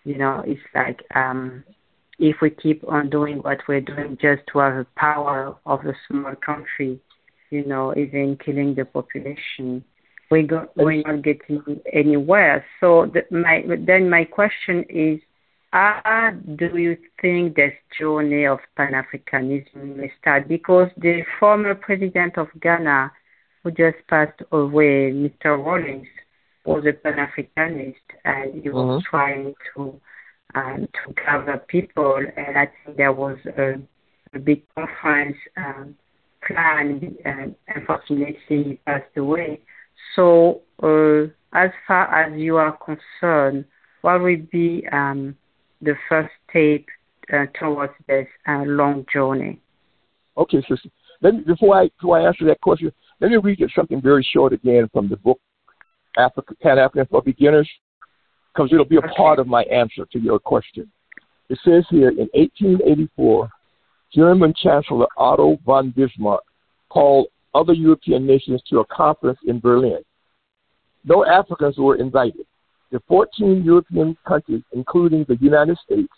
You 0.03 0.17
know, 0.17 0.43
it's 0.45 0.61
like 0.73 1.01
um, 1.15 1.63
if 2.17 2.37
we 2.41 2.49
keep 2.49 2.83
on 2.87 3.09
doing 3.09 3.37
what 3.37 3.59
we're 3.67 3.81
doing 3.81 4.17
just 4.21 4.41
to 4.51 4.59
have 4.59 4.75
the 4.75 4.87
power 4.95 5.55
of 5.65 5.85
a 5.85 5.93
small 6.07 6.33
country, 6.35 6.99
you 7.49 7.65
know, 7.65 7.93
even 7.95 8.37
killing 8.43 8.73
the 8.75 8.85
population, 8.85 9.83
we 10.29 10.43
go, 10.43 10.67
we're 10.75 11.03
not 11.03 11.23
getting 11.23 11.81
anywhere. 11.91 12.65
So 12.79 13.11
the, 13.13 13.23
my 13.35 13.63
then 13.85 14.09
my 14.09 14.23
question 14.23 14.85
is, 14.89 15.19
how 15.71 16.31
do 16.55 16.77
you 16.77 16.97
think 17.21 17.55
this 17.55 17.73
journey 17.99 18.45
of 18.45 18.59
Pan 18.75 18.93
Africanism 18.93 19.95
may 19.97 20.11
start? 20.19 20.47
Because 20.47 20.89
the 20.97 21.23
former 21.39 21.75
president 21.75 22.37
of 22.37 22.47
Ghana, 22.61 23.11
who 23.63 23.71
just 23.71 23.97
passed 24.09 24.41
away, 24.51 25.11
Mr. 25.11 25.57
Rawlings, 25.57 26.07
was 26.65 26.85
a 26.85 26.93
Pan 26.93 27.15
Africanist, 27.17 28.05
and 28.25 28.61
he 28.63 28.69
was 28.69 28.89
Mhm. 28.89 29.03
trying 29.09 29.53
to 29.73 29.99
um, 30.55 30.87
to 30.93 31.13
gather 31.13 31.57
people, 31.67 32.17
and 32.37 32.57
I 32.57 32.65
think 32.67 32.97
there 32.97 33.11
was 33.13 33.37
a, 33.57 33.79
a 34.33 34.39
big 34.39 34.61
conference 34.75 35.37
um, 35.57 35.95
planned, 36.45 37.17
and 37.25 37.55
unfortunately 37.67 38.37
he 38.47 38.79
passed 38.85 39.15
away. 39.17 39.59
So, 40.15 40.61
uh, 40.81 41.27
as 41.53 41.71
far 41.87 42.13
as 42.13 42.37
you 42.39 42.57
are 42.57 42.77
concerned, 42.77 43.65
what 44.01 44.21
will 44.21 44.41
be 44.51 44.85
um, 44.91 45.35
the 45.81 45.95
first 46.07 46.31
step 46.49 46.81
uh, 47.33 47.45
towards 47.59 47.93
this 48.07 48.27
uh, 48.47 48.63
long 48.65 49.05
journey? 49.11 49.59
Okay, 50.37 50.61
sister. 50.67 50.89
Let 51.21 51.35
me, 51.35 51.41
before 51.41 51.75
I 51.75 51.89
before 51.99 52.19
I 52.19 52.27
answer 52.27 52.45
that 52.45 52.61
question, 52.61 52.91
let 53.19 53.31
me 53.31 53.37
read 53.37 53.59
you 53.59 53.67
something 53.75 54.01
very 54.01 54.27
short 54.33 54.53
again 54.53 54.89
from 54.91 55.07
the 55.07 55.17
book 55.17 55.39
Africa 56.17 56.55
Pan 56.61 56.79
African 56.79 57.05
for 57.07 57.21
Beginners, 57.21 57.69
because 58.53 58.71
it'll 58.73 58.85
be 58.85 58.95
a 58.95 58.99
Okay. 58.99 59.13
part 59.15 59.39
of 59.39 59.47
my 59.47 59.63
answer 59.63 60.05
to 60.11 60.19
your 60.19 60.39
question. 60.39 60.91
It 61.49 61.59
says 61.63 61.85
here 61.89 62.09
in 62.09 62.29
1884, 62.33 63.49
German 64.13 64.53
Chancellor 64.53 65.07
Otto 65.17 65.57
von 65.65 65.91
Bismarck 65.91 66.41
called 66.89 67.27
other 67.53 67.73
European 67.73 68.25
nations 68.25 68.61
to 68.69 68.79
a 68.79 68.85
conference 68.85 69.39
in 69.45 69.59
Berlin. 69.59 69.99
No 71.03 71.25
Africans 71.25 71.77
were 71.77 71.95
invited. 71.95 72.45
The 72.91 73.01
14 73.07 73.63
European 73.63 74.17
countries, 74.27 74.63
including 74.73 75.25
the 75.27 75.37
United 75.37 75.77
States, 75.85 76.11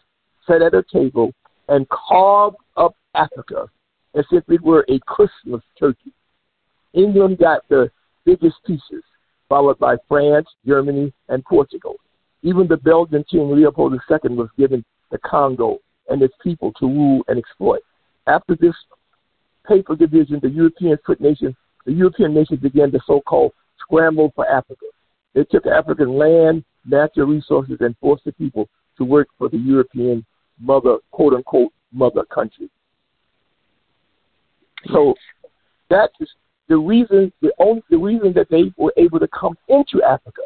sat 0.48 0.62
at 0.62 0.74
a 0.74 0.84
table 0.92 1.32
and 1.70 1.88
carved 1.90 2.58
up 2.78 2.96
Africa 3.14 3.70
as 4.16 4.26
if 4.32 4.44
it 4.50 4.62
were 4.62 4.86
a 4.90 5.00
Christmas 5.06 5.62
turkey. 5.80 6.12
England 6.94 7.38
got 7.40 7.62
the 7.70 7.92
biggest 8.26 8.56
pieces, 8.66 9.04
followed 9.50 9.80
by 9.80 9.98
France, 10.08 10.48
Germany, 10.66 11.14
and 11.30 11.44
Portugal. 11.46 11.96
Even 12.42 12.68
the 12.68 12.78
Belgian 12.78 13.24
King 13.30 13.56
Leopold 13.56 13.94
II 13.94 14.36
was 14.36 14.50
given 14.58 14.84
the 15.12 15.18
Congo 15.20 15.80
and 16.10 16.22
its 16.22 16.34
people 16.44 16.72
to 16.80 16.88
rule 16.88 17.24
and 17.28 17.38
exploit. 17.38 17.82
After 18.28 18.56
this 18.56 18.76
paper 19.68 19.96
division, 19.96 20.40
the 20.42 20.50
European 20.50 20.98
the 21.86 21.94
European 21.94 22.34
nations 22.34 22.60
began 22.60 22.92
the 22.92 23.00
so-called 23.06 23.52
scramble 23.80 24.32
for 24.36 24.48
Africa. 24.50 24.86
They 25.34 25.44
took 25.46 25.66
African 25.66 26.18
land, 26.18 26.64
natural 26.86 27.28
resources, 27.28 27.78
and 27.80 27.96
forced 27.98 28.26
the 28.26 28.32
people 28.34 28.70
to 28.98 29.04
work 29.04 29.28
for 29.38 29.50
the 29.50 29.58
European 29.58 30.26
mother, 30.60 30.98
quote 31.12 31.34
unquote, 31.34 31.72
mother 31.92 32.24
country. 32.26 32.70
So 34.92 35.16
that 35.90 36.12
is 36.20 36.30
the 36.68 36.78
reason, 36.78 37.32
the 37.42 37.52
only 37.60 37.84
the 37.90 37.98
reason 37.98 38.34
that 38.34 38.50
they 38.50 38.74
were 38.78 38.94
able 38.98 39.20
to 39.20 39.28
come 39.28 39.58
into 39.68 40.04
Africa 40.04 40.42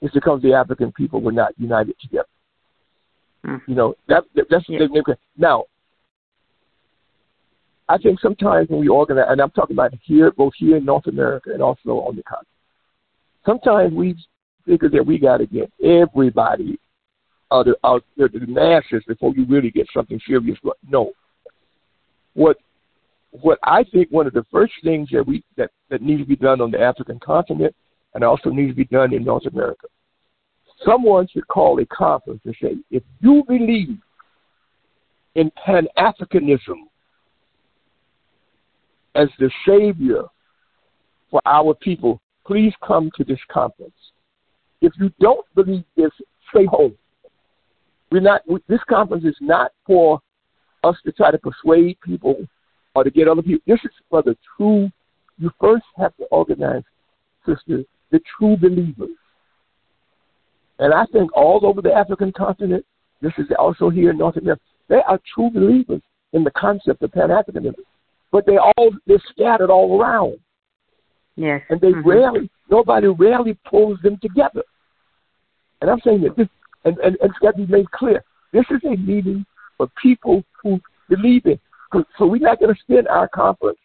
is 0.00 0.10
because 0.12 0.42
the 0.42 0.52
African 0.52 0.92
people 0.92 1.20
were 1.20 1.32
not 1.32 1.52
united 1.58 1.98
together. 2.00 2.28
Mhm. 3.44 3.62
You 3.66 3.74
know 3.74 3.94
that, 4.08 4.24
that 4.34 4.48
that's 4.50 4.68
Yeah. 4.68 4.78
significant. 4.80 5.18
Now, 5.36 5.64
I 7.88 7.98
think 7.98 8.20
sometimes 8.20 8.68
when 8.68 8.80
we 8.80 8.88
organize, 8.88 9.26
and 9.28 9.40
I'm 9.40 9.50
talking 9.50 9.74
about 9.74 9.92
here, 10.02 10.30
both 10.30 10.54
here 10.56 10.76
in 10.76 10.84
North 10.84 11.06
America 11.06 11.50
and 11.52 11.62
also 11.62 12.00
on 12.00 12.16
the 12.16 12.22
continent, 12.22 12.48
sometimes 13.44 13.92
we 13.92 14.16
figure 14.66 14.88
that 14.88 15.04
we 15.04 15.18
got 15.18 15.38
to 15.38 15.46
get 15.46 15.70
everybody 15.82 16.78
out 17.50 17.68
of 17.68 17.74
out 17.84 18.04
the, 18.16 18.28
the 18.28 18.46
masses 18.46 19.02
before 19.06 19.32
you 19.36 19.44
really 19.46 19.70
get 19.70 19.86
something 19.92 20.20
serious. 20.26 20.58
But 20.62 20.76
no, 20.88 21.12
what 22.34 22.56
what 23.30 23.58
I 23.62 23.84
think 23.84 24.10
one 24.10 24.26
of 24.26 24.32
the 24.32 24.44
first 24.50 24.72
things 24.82 25.08
that 25.12 25.26
we 25.26 25.42
that, 25.56 25.70
that 25.90 26.02
needs 26.02 26.22
to 26.22 26.26
be 26.26 26.36
done 26.36 26.60
on 26.60 26.70
the 26.70 26.80
African 26.80 27.18
continent 27.18 27.74
and 28.14 28.24
also 28.24 28.50
needs 28.50 28.72
to 28.72 28.76
be 28.76 28.84
done 28.84 29.12
in 29.12 29.24
North 29.24 29.46
America. 29.46 29.86
Someone 30.84 31.28
should 31.28 31.46
call 31.48 31.78
a 31.80 31.86
conference 31.86 32.40
and 32.44 32.54
say, 32.60 32.76
if 32.90 33.02
you 33.20 33.44
believe 33.46 33.98
in 35.34 35.50
Pan 35.64 35.86
Africanism 35.96 36.74
as 39.14 39.28
the 39.38 39.50
savior 39.66 40.24
for 41.30 41.40
our 41.46 41.74
people, 41.74 42.20
please 42.46 42.72
come 42.86 43.10
to 43.16 43.24
this 43.24 43.38
conference. 43.50 43.94
If 44.80 44.92
you 44.98 45.10
don't 45.20 45.46
believe 45.54 45.84
this, 45.96 46.10
stay 46.50 46.66
home. 46.66 46.96
We're 48.10 48.20
not. 48.20 48.42
we- 48.48 48.62
This 48.68 48.82
conference 48.88 49.24
is 49.24 49.36
not 49.40 49.72
for 49.86 50.20
us 50.84 50.96
to 51.04 51.12
try 51.12 51.30
to 51.30 51.38
persuade 51.38 51.98
people 52.00 52.36
or 52.94 53.04
to 53.04 53.10
get 53.10 53.28
other 53.28 53.42
people. 53.42 53.62
This 53.66 53.80
is 53.84 53.92
for 54.10 54.22
the 54.22 54.36
true. 54.56 54.90
You 55.38 55.50
first 55.60 55.84
have 55.96 56.14
to 56.16 56.24
organize, 56.24 56.82
sisters, 57.46 57.86
the 58.10 58.20
true 58.36 58.56
believers. 58.56 59.16
And 60.78 60.92
I 60.92 61.06
think 61.06 61.34
all 61.34 61.64
over 61.64 61.80
the 61.80 61.92
African 61.92 62.32
continent, 62.32 62.84
this 63.20 63.32
is 63.38 63.46
also 63.58 63.88
here 63.88 64.10
in 64.10 64.18
North 64.18 64.36
America, 64.36 64.62
they 64.88 65.00
are 65.06 65.18
true 65.34 65.50
believers 65.50 66.02
in 66.32 66.44
the 66.44 66.50
concept 66.50 67.02
of 67.02 67.12
Pan 67.12 67.28
Africanism. 67.28 67.74
But 68.30 68.46
they 68.46 68.58
all 68.58 68.90
they're 69.06 69.22
scattered 69.30 69.70
all 69.70 70.00
around. 70.00 70.38
Yes. 71.36 71.62
And 71.70 71.80
they 71.80 71.92
Mhm. 71.92 72.04
rarely 72.04 72.50
nobody 72.70 73.06
rarely 73.08 73.54
pulls 73.64 74.00
them 74.02 74.18
together. 74.18 74.62
And 75.80 75.90
I'm 75.90 76.00
saying 76.00 76.22
that 76.22 76.36
this 76.36 76.48
and, 76.84 76.98
and, 76.98 77.16
and 77.20 77.30
it's 77.30 77.38
got 77.38 77.52
to 77.56 77.66
be 77.66 77.72
made 77.72 77.90
clear. 77.92 78.22
This 78.52 78.64
is 78.70 78.80
a 78.84 78.96
meeting 78.96 79.46
for 79.76 79.88
people 80.02 80.44
who 80.62 80.80
believe 81.08 81.46
in. 81.46 81.58
So- 81.92 82.04
So 82.18 82.26
we're 82.26 82.40
not 82.40 82.58
going 82.60 82.74
to 82.74 82.80
spend 82.80 83.08
our 83.08 83.28
conference 83.28 83.78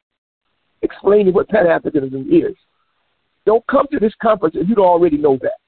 explaining 0.81 1.33
what 1.33 1.47
Pan 1.49 1.65
Africanism 1.65 2.27
is. 2.31 2.55
Don't 3.45 3.65
come 3.67 3.87
to 3.91 3.99
this 3.99 4.13
conference 4.21 4.55
if 4.55 4.67
you 4.67 4.75
don't 4.75 4.85
already 4.85 5.17
know 5.17 5.37
that. 5.41 5.59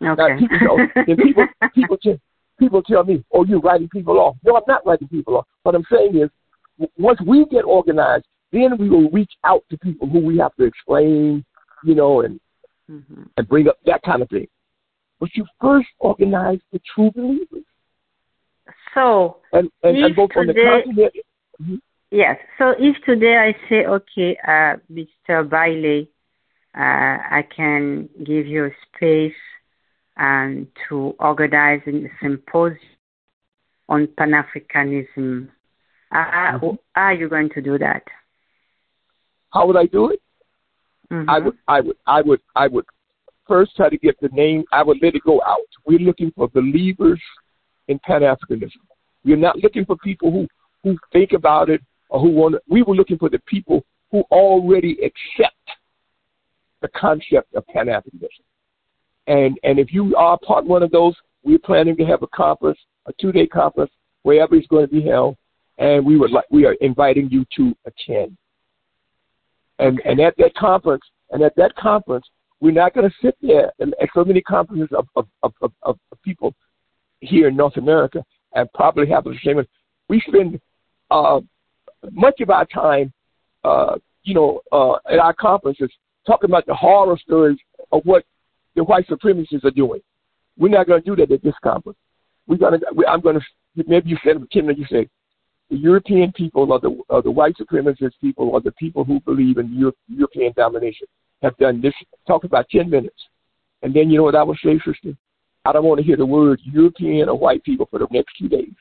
Now, 0.00 0.12
Okay. 0.12 0.38
people, 0.38 0.58
know, 0.60 0.88
and 0.96 1.18
people, 1.18 1.46
people, 1.74 1.96
tell, 1.96 2.18
people 2.58 2.82
tell 2.82 3.02
me, 3.04 3.24
"Oh, 3.32 3.44
you're 3.44 3.60
writing 3.60 3.88
people 3.88 4.18
off." 4.20 4.36
No, 4.44 4.56
I'm 4.56 4.62
not 4.68 4.84
writing 4.86 5.08
people 5.08 5.36
off. 5.38 5.46
What 5.62 5.74
I'm 5.74 5.84
saying 5.90 6.16
is, 6.16 6.30
once 6.98 7.20
we 7.22 7.44
get 7.46 7.62
organized, 7.64 8.26
then 8.52 8.76
we 8.78 8.88
will 8.88 9.10
reach 9.10 9.32
out 9.44 9.64
to 9.70 9.78
people 9.78 10.08
who 10.08 10.20
we 10.20 10.38
have 10.38 10.54
to 10.56 10.64
explain, 10.64 11.44
you 11.84 11.94
know, 11.94 12.22
and 12.22 12.40
Mhm. 12.88 13.28
and 13.36 13.48
bring 13.48 13.68
up 13.68 13.78
that 13.84 14.02
kind 14.02 14.22
of 14.22 14.28
thing. 14.28 14.48
But 15.18 15.34
you 15.34 15.46
first 15.60 15.88
organize 15.98 16.60
the 16.72 16.80
true 16.94 17.10
believers, 17.10 17.64
So, 18.94 19.38
and 19.52 19.70
and, 19.82 19.96
and 19.98 20.16
both 20.16 20.30
on 20.36 20.46
the 20.46 20.54
continent. 20.54 21.82
Yes. 22.10 22.38
So 22.58 22.74
if 22.78 22.96
today 23.04 23.36
I 23.36 23.68
say, 23.68 23.84
okay, 23.84 24.36
uh, 24.46 24.76
Mr. 24.90 25.48
Bailey, 25.48 26.08
uh, 26.74 27.18
I 27.30 27.46
can 27.54 28.08
give 28.22 28.46
you 28.46 28.66
a 28.66 28.70
space 28.86 29.34
and 30.16 30.66
to 30.88 31.14
organize 31.18 31.82
a 31.86 32.08
symposium 32.20 32.78
on 33.88 34.06
Pan 34.16 34.30
Africanism. 34.30 35.48
How, 36.10 36.58
mm-hmm. 36.62 36.76
how 36.94 37.02
are 37.02 37.14
you 37.14 37.28
going 37.28 37.50
to 37.50 37.60
do 37.60 37.78
that? 37.78 38.04
How 39.56 39.66
would 39.66 39.76
I 39.76 39.86
do 39.86 40.10
it? 40.10 40.20
Mm-hmm. 41.10 41.30
I 41.30 41.38
would, 41.38 41.56
I 41.66 41.80
would, 41.80 41.96
I 42.06 42.20
would, 42.20 42.40
I 42.56 42.66
would 42.66 42.84
first 43.48 43.74
try 43.74 43.88
to 43.88 43.96
get 43.96 44.20
the 44.20 44.28
name. 44.28 44.64
I 44.70 44.82
would 44.82 44.98
let 45.00 45.14
it 45.14 45.22
go 45.24 45.40
out. 45.46 45.70
We're 45.86 45.98
looking 45.98 46.30
for 46.36 46.46
believers 46.48 47.20
in 47.88 47.98
Pan 48.00 48.20
Africanism. 48.20 48.82
We're 49.24 49.36
not 49.36 49.56
looking 49.56 49.86
for 49.86 49.96
people 49.96 50.30
who 50.30 50.46
who 50.82 50.98
think 51.10 51.32
about 51.32 51.70
it 51.70 51.80
or 52.10 52.20
who 52.20 52.30
want. 52.30 52.56
We 52.68 52.82
were 52.82 52.94
looking 52.94 53.16
for 53.16 53.30
the 53.30 53.38
people 53.46 53.82
who 54.10 54.20
already 54.30 54.98
accept 55.02 55.56
the 56.82 56.88
concept 56.88 57.54
of 57.54 57.66
Pan 57.68 57.86
Africanism. 57.86 58.44
And 59.26 59.58
and 59.64 59.78
if 59.78 59.90
you 59.90 60.14
are 60.16 60.38
part 60.38 60.66
one 60.66 60.82
of 60.82 60.90
those, 60.90 61.14
we're 61.44 61.58
planning 61.58 61.96
to 61.96 62.04
have 62.04 62.22
a 62.22 62.28
conference, 62.28 62.78
a 63.06 63.12
two 63.18 63.32
day 63.32 63.46
conference, 63.46 63.92
wherever 64.22 64.54
it's 64.54 64.66
going 64.66 64.86
to 64.86 64.92
be 64.92 65.02
held, 65.02 65.38
and 65.78 66.04
we 66.04 66.18
would 66.18 66.30
like 66.30 66.44
we 66.50 66.66
are 66.66 66.74
inviting 66.74 67.30
you 67.30 67.46
to 67.56 67.74
attend. 67.86 68.36
And 69.78 70.00
and 70.04 70.20
at 70.20 70.34
that 70.38 70.54
conference, 70.54 71.04
and 71.30 71.42
at 71.42 71.54
that 71.56 71.74
conference, 71.76 72.26
we're 72.60 72.72
not 72.72 72.94
going 72.94 73.08
to 73.08 73.16
sit 73.22 73.36
there 73.42 73.72
and 73.78 73.94
at 74.00 74.08
so 74.14 74.24
many 74.24 74.40
conferences 74.40 74.88
of 74.96 75.06
of, 75.16 75.26
of, 75.42 75.52
of, 75.62 75.72
of 75.82 76.22
people 76.22 76.54
here 77.20 77.48
in 77.48 77.56
North 77.56 77.76
America 77.76 78.24
and 78.54 78.72
probably 78.72 79.08
have 79.08 79.24
the 79.24 79.36
same. 79.44 79.62
We 80.08 80.22
spend 80.26 80.60
uh, 81.10 81.40
much 82.10 82.40
of 82.40 82.50
our 82.50 82.64
time, 82.66 83.12
uh, 83.64 83.96
you 84.22 84.34
know, 84.34 84.60
uh, 84.72 84.94
at 85.10 85.18
our 85.18 85.34
conferences 85.34 85.90
talking 86.26 86.50
about 86.50 86.66
the 86.66 86.74
horror 86.74 87.18
stories 87.18 87.58
of 87.92 88.02
what 88.04 88.24
the 88.74 88.84
white 88.84 89.06
supremacists 89.08 89.64
are 89.64 89.70
doing. 89.70 90.00
We're 90.58 90.68
not 90.68 90.86
going 90.86 91.02
to 91.02 91.06
do 91.06 91.16
that 91.16 91.32
at 91.32 91.42
this 91.42 91.54
conference. 91.62 91.98
We're 92.46 92.56
going 92.56 92.80
to. 92.80 92.86
I'm 93.08 93.20
going 93.20 93.38
to. 93.38 93.84
Maybe 93.86 94.10
you 94.10 94.16
said, 94.24 94.36
Kim, 94.50 94.70
you 94.70 94.86
say, 94.90 95.08
the 95.70 95.76
European 95.76 96.32
people 96.32 96.72
or 96.72 96.80
the 96.80 96.96
or 97.08 97.22
the 97.22 97.30
white 97.30 97.54
supremacist 97.56 98.12
people 98.20 98.50
or 98.50 98.60
the 98.60 98.72
people 98.72 99.04
who 99.04 99.20
believe 99.20 99.58
in 99.58 99.72
Euro, 99.74 99.92
European 100.08 100.52
domination 100.56 101.06
have 101.42 101.56
done 101.56 101.80
this. 101.80 101.94
Talk 102.26 102.44
about 102.44 102.68
ten 102.70 102.88
minutes, 102.88 103.20
and 103.82 103.94
then 103.94 104.10
you 104.10 104.18
know 104.18 104.24
what 104.24 104.34
I 104.34 104.42
would 104.42 104.58
say, 104.64 104.78
sister. 104.84 105.16
I 105.64 105.72
don't 105.72 105.84
want 105.84 105.98
to 105.98 106.06
hear 106.06 106.16
the 106.16 106.26
words 106.26 106.62
European 106.64 107.28
or 107.28 107.36
white 107.36 107.64
people 107.64 107.88
for 107.90 107.98
the 107.98 108.06
next 108.10 108.34
two 108.38 108.48
days. 108.48 108.72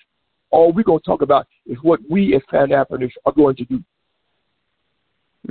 All 0.52 0.72
we're 0.72 0.84
going 0.84 1.00
to 1.00 1.06
talk 1.06 1.22
about 1.22 1.48
is 1.66 1.78
what 1.82 2.00
we 2.10 2.36
as 2.36 2.42
Pan 2.50 2.70
Africanists 2.70 3.14
are 3.26 3.32
going 3.32 3.56
to 3.56 3.66
do. 3.66 3.84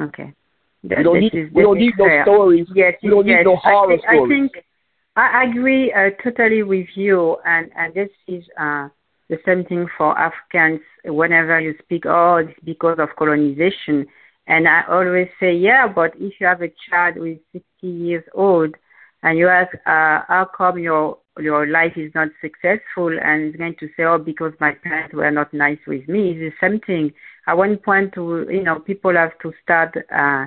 Okay. 0.00 0.32
That, 0.84 0.98
we 0.98 1.04
don't 1.04 1.20
need, 1.20 1.34
is, 1.34 1.52
we 1.52 1.62
don't 1.62 1.78
need 1.78 1.94
no 1.98 2.22
stories. 2.22 2.66
Yes, 2.74 2.94
we 3.02 3.10
don't 3.10 3.26
yes. 3.26 3.38
need 3.38 3.44
no 3.44 3.56
horror 3.56 3.94
I 3.94 3.96
think, 3.96 4.02
stories. 4.02 4.22
I 4.22 4.28
think 4.28 4.64
I 5.16 5.44
agree 5.44 5.92
uh, 5.92 6.10
totally 6.22 6.62
with 6.62 6.88
you, 6.94 7.36
and 7.44 7.70
and 7.76 7.94
this 7.94 8.10
is 8.28 8.44
uh, 8.58 8.88
the 9.28 9.38
same 9.46 9.64
thing 9.64 9.86
for 9.96 10.16
Africans. 10.18 10.80
Whenever 11.04 11.60
you 11.60 11.74
speak, 11.82 12.04
oh, 12.06 12.36
it's 12.36 12.58
because 12.64 12.98
of 12.98 13.08
colonization, 13.18 14.06
and 14.46 14.68
I 14.68 14.82
always 14.88 15.28
say, 15.40 15.54
yeah, 15.54 15.86
but 15.86 16.12
if 16.16 16.34
you 16.40 16.46
have 16.46 16.62
a 16.62 16.72
child 16.90 17.14
who 17.16 17.24
is 17.24 17.38
60 17.52 17.64
years 17.86 18.24
old, 18.34 18.74
and 19.22 19.38
you 19.38 19.48
ask, 19.48 19.74
uh, 19.86 20.20
how 20.28 20.48
come 20.56 20.78
your 20.78 21.18
your 21.40 21.66
life 21.66 21.94
is 21.96 22.12
not 22.14 22.28
successful, 22.40 23.08
and 23.20 23.42
it's 23.42 23.56
going 23.56 23.74
to 23.80 23.88
say, 23.96 24.04
oh, 24.04 24.18
because 24.18 24.52
my 24.60 24.72
parents 24.72 25.14
were 25.14 25.30
not 25.30 25.52
nice 25.52 25.78
with 25.86 26.06
me. 26.08 26.30
It's 26.30 26.54
the 26.60 26.66
same 26.66 26.80
thing. 26.80 27.12
At 27.46 27.56
one 27.56 27.76
point, 27.78 28.12
to 28.14 28.46
you 28.50 28.62
know, 28.62 28.78
people 28.78 29.14
have 29.14 29.38
to 29.40 29.52
start. 29.62 29.96
Uh, 30.12 30.46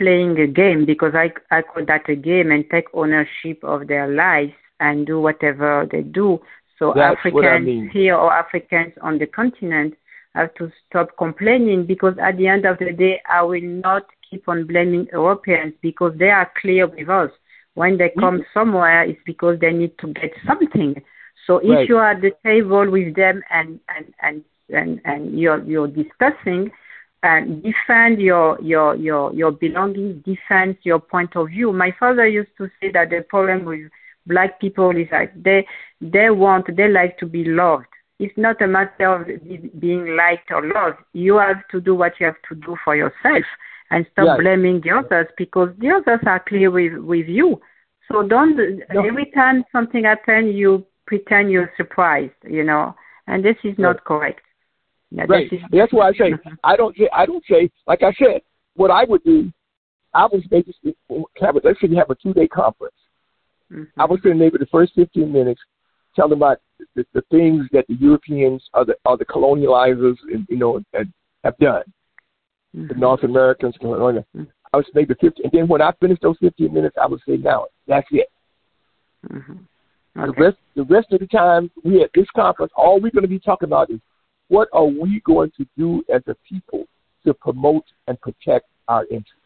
playing 0.00 0.40
a 0.40 0.46
game 0.46 0.86
because 0.86 1.12
I, 1.14 1.30
I 1.54 1.60
call 1.60 1.84
that 1.84 2.08
a 2.08 2.16
game 2.16 2.50
and 2.50 2.64
take 2.70 2.86
ownership 2.94 3.62
of 3.62 3.86
their 3.86 4.08
lives 4.08 4.54
and 4.80 5.06
do 5.06 5.20
whatever 5.20 5.86
they 5.92 6.00
do. 6.00 6.40
So 6.80 6.94
That's 6.96 7.18
Africans 7.18 7.46
I 7.46 7.58
mean. 7.58 7.90
here 7.92 8.16
or 8.16 8.32
Africans 8.32 8.94
on 9.02 9.18
the 9.18 9.26
continent 9.26 9.94
have 10.34 10.54
to 10.54 10.72
stop 10.88 11.10
complaining 11.18 11.84
because 11.86 12.14
at 12.20 12.38
the 12.38 12.46
end 12.48 12.64
of 12.64 12.78
the 12.78 12.92
day, 12.92 13.20
I 13.30 13.42
will 13.42 13.60
not 13.60 14.06
keep 14.28 14.48
on 14.48 14.66
blaming 14.66 15.06
Europeans 15.12 15.74
because 15.82 16.14
they 16.18 16.30
are 16.30 16.50
clear 16.60 16.86
with 16.86 17.08
us. 17.08 17.30
When 17.74 17.98
they 17.98 18.10
come 18.18 18.38
mm-hmm. 18.38 18.58
somewhere, 18.58 19.04
it's 19.04 19.20
because 19.26 19.60
they 19.60 19.72
need 19.72 19.98
to 19.98 20.12
get 20.14 20.32
something. 20.46 20.94
So 21.46 21.58
if 21.58 21.68
right. 21.68 21.88
you 21.88 21.98
are 21.98 22.12
at 22.12 22.22
the 22.22 22.32
table 22.44 22.90
with 22.90 23.14
them 23.14 23.42
and 23.50 23.78
and 23.88 24.14
and 24.22 24.44
and, 24.70 25.00
and 25.04 25.38
you're 25.38 25.62
you're 25.64 25.88
discussing, 25.88 26.70
and 27.22 27.62
defend 27.62 28.20
your 28.20 28.58
your 28.62 28.94
your 28.96 29.34
your 29.34 29.50
belongings, 29.50 30.24
defend 30.24 30.78
your 30.82 31.00
point 31.00 31.36
of 31.36 31.48
view. 31.48 31.72
My 31.72 31.94
father 31.98 32.26
used 32.26 32.56
to 32.58 32.68
say 32.80 32.90
that 32.92 33.10
the 33.10 33.24
problem 33.28 33.64
with 33.64 33.90
black 34.26 34.60
people 34.60 34.90
is 34.90 35.08
like 35.12 35.32
they 35.42 35.66
they 36.00 36.30
want 36.30 36.74
they 36.76 36.88
like 36.88 37.18
to 37.18 37.26
be 37.26 37.44
loved. 37.44 37.86
It's 38.18 38.36
not 38.36 38.60
a 38.60 38.66
matter 38.66 39.14
of 39.14 39.80
being 39.80 40.14
liked 40.14 40.50
or 40.50 40.62
loved. 40.66 40.98
You 41.14 41.38
have 41.38 41.66
to 41.70 41.80
do 41.80 41.94
what 41.94 42.12
you 42.20 42.26
have 42.26 42.42
to 42.50 42.54
do 42.54 42.76
for 42.84 42.94
yourself 42.94 43.44
and 43.90 44.06
stop 44.12 44.38
blaming 44.38 44.80
the 44.82 44.90
others 44.90 45.26
because 45.36 45.70
the 45.78 45.90
others 45.90 46.20
are 46.26 46.44
clear 46.46 46.70
with 46.70 46.94
with 46.98 47.26
you. 47.26 47.60
So 48.10 48.22
don't 48.26 48.56
no. 48.56 49.04
every 49.04 49.30
time 49.34 49.64
something 49.72 50.04
happens 50.04 50.54
you 50.54 50.86
pretend 51.06 51.50
you're 51.50 51.72
surprised, 51.76 52.32
you 52.48 52.64
know, 52.64 52.94
and 53.26 53.44
this 53.44 53.56
is 53.64 53.74
not 53.78 54.04
correct. 54.04 54.42
Yeah, 55.10 55.24
right. 55.28 55.52
Is, 55.52 55.60
That's 55.72 55.92
why 55.92 56.08
I 56.08 56.12
say 56.12 56.32
I 56.64 56.76
don't 56.76 56.96
say 56.96 57.08
I 57.12 57.26
don't 57.26 57.44
say 57.48 57.70
like 57.86 58.02
I 58.02 58.12
said. 58.18 58.42
What 58.74 58.90
I 58.92 59.04
would 59.04 59.24
do, 59.24 59.52
I 60.14 60.26
would 60.30 60.44
maybe 60.50 60.72
have 61.40 61.56
a, 61.56 61.60
let's 61.64 61.80
say 61.80 61.88
you 61.88 61.96
have 61.96 62.08
a 62.08 62.14
two 62.14 62.32
day 62.32 62.46
conference. 62.46 62.94
Mm-hmm. 63.72 64.00
I 64.00 64.04
would 64.04 64.20
spend 64.20 64.38
maybe 64.38 64.58
the 64.58 64.66
first 64.66 64.94
fifteen 64.94 65.32
minutes 65.32 65.60
telling 66.16 66.32
about 66.32 66.58
the, 66.96 67.04
the 67.14 67.22
things 67.30 67.66
that 67.72 67.86
the 67.88 67.94
Europeans 67.94 68.62
or 68.74 68.84
the 68.84 68.96
or 69.04 69.16
the 69.16 69.24
colonializers 69.24 70.16
and 70.32 70.46
you 70.48 70.56
know 70.56 70.80
have 71.44 71.56
done. 71.58 71.82
Mm-hmm. 72.76 72.88
The 72.88 72.94
North 72.94 73.24
Americans, 73.24 73.74
mm-hmm. 73.82 74.42
I 74.72 74.76
would 74.76 74.86
maybe 74.94 75.14
fifteen, 75.20 75.44
and 75.44 75.52
then 75.52 75.68
when 75.68 75.82
I 75.82 75.92
finish 76.00 76.18
those 76.22 76.36
fifteen 76.40 76.72
minutes, 76.72 76.96
I 77.00 77.06
would 77.06 77.20
say, 77.26 77.36
now 77.36 77.66
that's 77.86 78.06
it. 78.10 78.28
Mm-hmm. 79.30 80.20
Okay. 80.20 80.32
The 80.36 80.44
rest 80.44 80.56
the 80.76 80.84
rest 80.84 81.12
of 81.12 81.20
the 81.20 81.26
time 81.26 81.70
we 81.84 82.02
at 82.02 82.10
this 82.14 82.26
conference, 82.34 82.72
all 82.76 83.00
we're 83.00 83.10
going 83.10 83.22
to 83.22 83.28
be 83.28 83.38
talking 83.38 83.68
about 83.68 83.90
is 83.90 84.00
what 84.48 84.68
are 84.72 84.86
we 84.86 85.20
going 85.24 85.52
to 85.56 85.66
do 85.78 86.02
as 86.12 86.22
a 86.26 86.34
people 86.48 86.84
to 87.24 87.34
promote 87.34 87.84
and 88.08 88.20
protect 88.20 88.66
our 88.88 89.04
interests? 89.06 89.36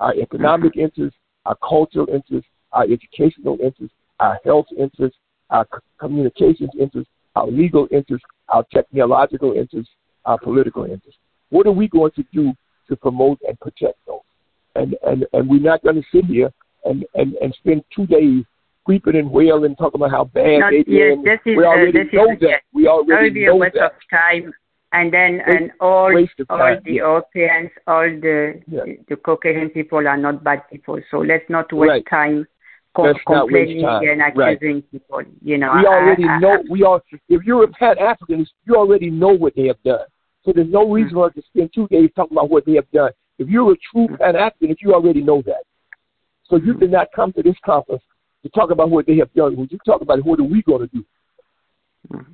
Our 0.00 0.14
economic 0.14 0.72
Mm-hmm. 0.72 0.80
interests, 0.80 1.18
our 1.46 1.56
cultural 1.56 2.06
interests, 2.12 2.48
our 2.74 2.84
educational 2.84 3.56
interests, 3.62 3.94
our 4.20 4.38
health 4.44 4.66
interests, 4.78 5.18
our 5.50 5.66
communications 5.98 6.70
interests, 6.78 7.10
our 7.36 7.46
legal 7.46 7.88
interests, 7.90 8.26
our 8.50 8.64
technological 8.72 9.52
interests, 9.52 9.92
our 10.26 10.38
political 10.38 10.84
interests. 10.84 11.18
What 11.50 11.66
are 11.66 11.72
we 11.72 11.88
going 11.88 12.12
to 12.12 12.24
do 12.32 12.52
to 12.88 12.96
promote 12.96 13.38
and 13.48 13.58
protect 13.60 13.98
those? 14.06 14.20
And 14.74 14.96
and, 15.06 15.24
and 15.32 15.48
we're 15.48 15.60
not 15.60 15.82
going 15.82 15.96
to 15.96 16.08
sit 16.12 16.24
here 16.26 16.50
and, 16.84 17.04
and, 17.14 17.34
and 17.34 17.54
spend 17.54 17.82
two 17.94 18.06
days 18.06 18.44
weeping 18.86 19.16
and 19.16 19.30
wailing, 19.30 19.74
talking 19.76 20.00
about 20.00 20.10
how 20.10 20.24
bad 20.24 20.58
Not, 20.60 20.70
they 20.72 20.84
yes, 20.86 21.16
did. 21.16 21.24
this 21.24 21.40
is, 21.46 21.56
we 21.56 21.64
already 21.64 22.00
uh, 22.00 22.04
know 22.12 22.32
is, 22.32 22.40
that. 22.40 22.48
Yes. 22.48 22.60
We 22.74 22.86
already 22.86 23.12
that 23.12 23.22
would 23.22 23.34
be 23.34 23.46
know 23.46 23.52
a 23.52 23.56
waste 23.56 23.76
of 23.76 23.92
time. 24.10 24.52
And 24.92 25.12
then 25.12 25.38
Waste- 25.38 25.48
and 25.60 25.70
all 25.80 26.12
all 26.50 26.58
time, 26.58 26.82
the. 26.84 26.92
Europeans, 26.92 27.70
all 27.86 28.08
the 28.26 28.60
Yeah. 28.68 28.82
the 29.08 29.16
Caucasian 29.16 29.70
people 29.70 30.06
are 30.06 30.16
not 30.16 30.44
bad 30.44 30.62
people. 30.70 31.00
So 31.10 31.18
let's 31.18 31.48
not 31.48 31.72
waste 31.72 31.90
Right. 31.90 32.06
time 32.08 32.46
co- 32.94 33.12
complaining 33.26 33.84
and 33.84 34.36
Right. 34.36 34.56
accusing 34.56 34.82
people. 34.82 35.22
You 35.42 35.58
know, 35.58 35.72
We 35.74 35.86
already 35.86 36.24
I- 36.24 36.36
I- 36.36 36.38
know. 36.38 36.62
We 36.70 36.82
are. 36.84 37.02
If 37.28 37.44
you're 37.44 37.64
a 37.64 37.68
Pan 37.68 37.96
Africanist, 37.96 38.50
you 38.66 38.74
already 38.76 39.10
know 39.10 39.32
what 39.32 39.54
they 39.54 39.66
have 39.66 39.82
done. 39.82 40.06
So 40.44 40.52
there's 40.52 40.68
no 40.70 40.90
reason 40.90 41.10
Mm. 41.10 41.14
for 41.14 41.26
us 41.26 41.34
to 41.34 41.42
spend 41.42 41.72
two 41.72 41.88
days 41.88 42.10
talking 42.14 42.36
about 42.36 42.50
what 42.50 42.64
they 42.64 42.74
have 42.74 42.90
done. 42.90 43.10
If 43.38 43.48
you're 43.48 43.72
a 43.72 43.76
true 43.76 44.08
Mm. 44.08 44.18
Pan 44.18 44.34
Africanist, 44.34 44.80
you 44.82 44.94
already 44.94 45.22
know 45.22 45.42
that. 45.42 45.62
So 46.44 46.56
you 46.56 46.74
Mm. 46.74 46.80
did 46.80 46.90
not 46.92 47.10
come 47.12 47.32
to 47.32 47.42
this 47.42 47.58
conference 47.60 48.02
to 48.42 48.48
talk 48.50 48.70
about 48.70 48.90
what 48.90 49.06
they 49.06 49.16
have 49.16 49.32
done. 49.32 49.56
When 49.56 49.68
you 49.70 49.78
talk 49.86 50.02
about 50.02 50.22
what 50.24 50.38
are 50.38 50.44
we 50.44 50.62
going 50.62 50.86
to 50.86 50.94
do 50.94 51.04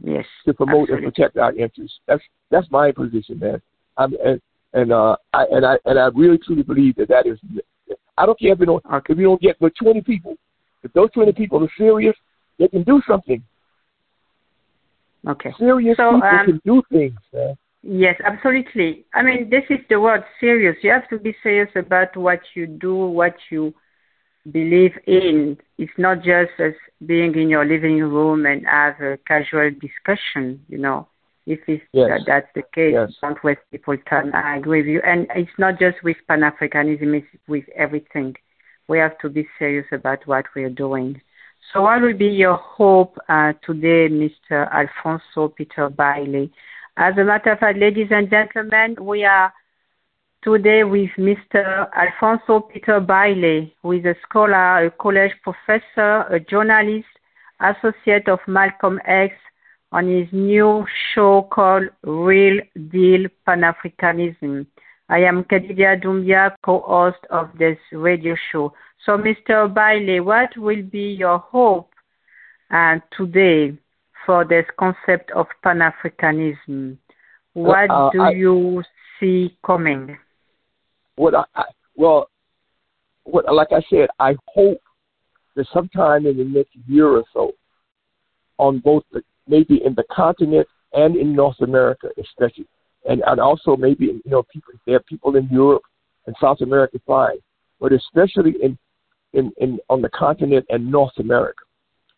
yes, 0.02 0.26
to 0.44 0.52
promote 0.52 0.82
absolutely. 0.90 1.06
and 1.06 1.14
protect 1.14 1.36
our 1.38 1.52
interests. 1.54 2.00
That's 2.06 2.22
that's 2.50 2.68
my 2.70 2.90
position, 2.90 3.38
man. 3.38 3.62
I'm, 3.96 4.14
and 4.24 4.40
and 4.72 4.92
uh, 4.92 5.16
I 5.32 5.44
and 5.52 5.64
I 5.64 5.78
and 5.84 5.98
I 5.98 6.06
really 6.08 6.38
truly 6.38 6.62
believe 6.62 6.96
that 6.96 7.08
that 7.08 7.26
is. 7.26 7.38
I 8.18 8.26
don't 8.26 8.38
care 8.38 8.52
if 8.52 8.58
you 8.60 8.66
don't 8.66 8.84
Okay. 8.84 9.12
if 9.12 9.18
you 9.18 9.24
don't 9.26 9.40
get 9.40 9.56
but 9.60 9.72
20 9.76 10.00
people. 10.00 10.36
If 10.82 10.92
those 10.92 11.10
20 11.12 11.32
people 11.32 11.62
are 11.64 11.70
serious, 11.76 12.16
they 12.58 12.68
can 12.68 12.82
do 12.82 13.02
something. 13.06 13.42
Okay. 15.28 15.52
Serious 15.58 15.96
So, 15.96 16.14
people 16.14 16.28
um, 16.28 16.46
can 16.46 16.60
do 16.64 16.82
things, 16.90 17.18
man. 17.32 17.56
Yes, 17.82 18.16
absolutely. 18.24 19.06
I 19.14 19.22
mean, 19.22 19.48
this 19.50 19.64
is 19.70 19.78
the 19.88 20.00
word 20.00 20.22
serious. 20.38 20.76
You 20.82 20.90
have 20.90 21.08
to 21.08 21.18
be 21.18 21.34
serious 21.42 21.70
about 21.76 22.14
what 22.16 22.40
you 22.54 22.66
do, 22.66 22.94
what 22.94 23.34
you 23.50 23.74
believe 24.52 24.92
in. 25.06 25.56
It's 25.78 25.92
not 25.96 26.18
just 26.18 26.52
as 26.58 26.74
being 27.06 27.34
in 27.36 27.48
your 27.48 27.64
living 27.64 27.98
room 28.00 28.44
and 28.44 28.66
have 28.66 29.00
a 29.00 29.18
casual 29.26 29.70
discussion, 29.70 30.62
you 30.68 30.78
know. 30.78 31.08
If 31.46 31.60
it's, 31.66 31.82
Yes. 31.92 32.08
that, 32.08 32.20
that's 32.26 32.48
the 32.54 32.62
case, 32.74 32.92
Yes. 32.92 33.12
don't 33.22 33.42
waste 33.42 33.60
people's 33.70 33.98
time. 34.08 34.30
I 34.34 34.56
agree 34.56 34.82
with 34.82 34.88
you. 34.88 35.00
And 35.02 35.26
it's 35.34 35.58
not 35.58 35.78
just 35.78 36.02
with 36.04 36.18
Pan 36.28 36.40
Africanism, 36.40 37.14
it's 37.16 37.26
with 37.48 37.64
everything. 37.74 38.36
We 38.90 38.98
have 38.98 39.16
to 39.18 39.28
be 39.28 39.46
serious 39.56 39.86
about 39.92 40.26
what 40.26 40.46
we're 40.56 40.68
doing. 40.68 41.20
So 41.72 41.82
what 41.82 42.02
will 42.02 42.12
be 42.12 42.26
your 42.26 42.56
hope 42.56 43.16
uh, 43.28 43.52
today, 43.64 44.08
Mr. 44.08 44.68
Alfonzo 44.72 45.46
Peter 45.46 45.88
Bailey? 45.88 46.52
As 46.96 47.16
a 47.16 47.22
matter 47.22 47.52
of 47.52 47.60
fact, 47.60 47.78
ladies 47.78 48.08
and 48.10 48.28
gentlemen, 48.28 48.96
we 49.00 49.24
are 49.24 49.52
today 50.42 50.82
with 50.82 51.10
Mr. 51.16 51.88
Alfonzo 51.94 52.62
Peter 52.62 52.98
Bailey, 52.98 53.72
who 53.80 53.92
is 53.92 54.04
a 54.04 54.16
scholar, 54.28 54.86
a 54.86 54.90
college 54.90 55.34
professor, 55.44 56.22
a 56.22 56.40
journalist, 56.40 57.06
associate 57.60 58.28
of 58.28 58.40
Malcolm 58.48 58.98
X 59.06 59.36
on 59.92 60.08
his 60.08 60.26
new 60.32 60.84
show 61.14 61.42
called 61.42 61.84
Real 62.02 62.60
Deal 62.90 63.28
Pan-Africanism. 63.46 64.66
I 65.10 65.18
am 65.18 65.42
Kadidia 65.42 66.00
Doumbia, 66.00 66.54
co-host 66.62 67.18
of 67.30 67.50
this 67.58 67.76
radio 67.90 68.36
show. 68.52 68.72
So, 69.04 69.18
Mr. 69.18 69.72
Bailey, 69.72 70.20
what 70.20 70.56
will 70.56 70.82
be 70.82 71.16
your 71.18 71.38
hope 71.38 71.90
uh, 72.70 73.00
today 73.16 73.76
for 74.24 74.44
this 74.44 74.64
concept 74.78 75.32
of 75.32 75.46
Pan-Africanism? 75.64 76.96
What 77.54 77.90
uh, 77.90 78.10
do 78.12 78.22
I, 78.22 78.30
you 78.30 78.84
see 79.18 79.56
coming? 79.66 80.16
What 81.16 81.34
I, 81.34 81.64
well, 81.96 82.30
what 83.24 83.52
like 83.52 83.72
I 83.72 83.82
said, 83.90 84.10
I 84.20 84.36
hope 84.46 84.80
that 85.56 85.66
sometime 85.72 86.26
in 86.26 86.36
the 86.36 86.44
next 86.44 86.76
year 86.86 87.08
or 87.08 87.24
so, 87.32 87.52
on 88.58 88.78
both 88.78 89.02
the 89.12 89.22
maybe 89.48 89.82
in 89.84 89.94
the 89.96 90.04
continent 90.12 90.68
and 90.92 91.16
in 91.16 91.34
North 91.34 91.60
America, 91.60 92.10
especially, 92.16 92.68
and 93.08 93.22
and 93.26 93.40
also 93.40 93.76
maybe 93.76 94.06
you 94.06 94.22
know 94.26 94.42
people 94.52 94.72
there 94.86 94.96
are 94.96 95.00
people 95.00 95.36
in 95.36 95.48
Europe 95.50 95.82
and 96.26 96.36
South 96.40 96.60
America 96.60 96.98
fine, 97.06 97.38
but 97.80 97.92
especially 97.92 98.54
in 98.62 98.78
in, 99.32 99.52
in 99.58 99.78
on 99.88 100.02
the 100.02 100.08
continent 100.10 100.66
and 100.70 100.90
North 100.90 101.16
America. 101.18 101.64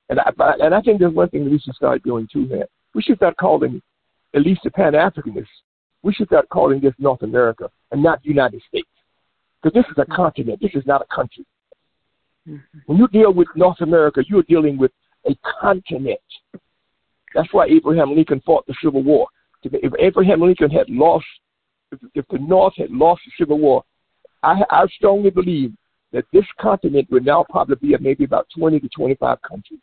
And 0.09 0.21
I 0.21 0.31
and 0.61 0.75
I 0.75 0.81
think 0.81 0.99
there's 0.99 1.15
one 1.15 1.31
thing 1.31 1.45
that 1.45 1.51
we 1.51 1.59
should 1.59 1.75
start 1.75 2.03
doing 2.03 2.29
too, 2.33 2.47
man. 2.47 2.65
We 2.95 3.03
should 3.03 3.17
start 3.17 3.37
calling 3.37 3.81
at 4.35 4.43
least 4.43 4.63
the 4.65 4.71
Pan 4.71 4.93
Africanists. 4.93 5.47
We 6.03 6.13
should 6.13 6.27
start 6.27 6.49
calling 6.49 6.81
this 6.81 6.95
North 6.99 7.23
America 7.23 7.71
and 7.93 8.03
not 8.03 8.23
the 8.23 8.29
United 8.29 8.61
States, 8.69 8.89
because 9.63 9.75
this 9.75 9.89
is 9.91 9.99
a 9.99 10.15
continent. 10.15 10.61
This 10.61 10.75
is 10.75 10.85
not 10.85 11.03
a 11.03 11.15
country. 11.15 11.47
Mm-hmm. 12.49 12.79
When 12.87 12.99
you 12.99 13.07
deal 13.09 13.33
with 13.33 13.47
North 13.55 13.81
America, 13.81 14.23
you're 14.27 14.43
dealing 14.43 14.77
with 14.77 14.91
a 15.27 15.37
continent. 15.61 16.19
That's 17.35 17.53
why 17.53 17.67
Abraham 17.67 18.15
Lincoln 18.15 18.43
fought 18.45 18.67
the 18.67 18.75
Civil 18.83 19.03
War. 19.03 19.29
If 19.65 19.93
Abraham 19.99 20.41
Lincoln 20.41 20.71
had 20.71 20.89
lost, 20.89 21.27
if, 21.91 21.99
if 22.15 22.25
the 22.29 22.39
North 22.39 22.75
had 22.77 22.91
lost 22.91 23.23
the 23.25 23.33
Civil 23.39 23.59
War, 23.59 23.85
I, 24.43 24.63
I 24.71 24.87
strongly 24.97 25.31
believe 25.31 25.73
that 26.13 26.25
this 26.33 26.45
continent 26.61 27.09
would 27.11 27.25
now 27.25 27.45
probably 27.49 27.77
be 27.77 27.97
maybe 28.01 28.25
about 28.25 28.47
20 28.57 28.81
to 28.81 28.89
25 28.89 29.39
countries. 29.43 29.81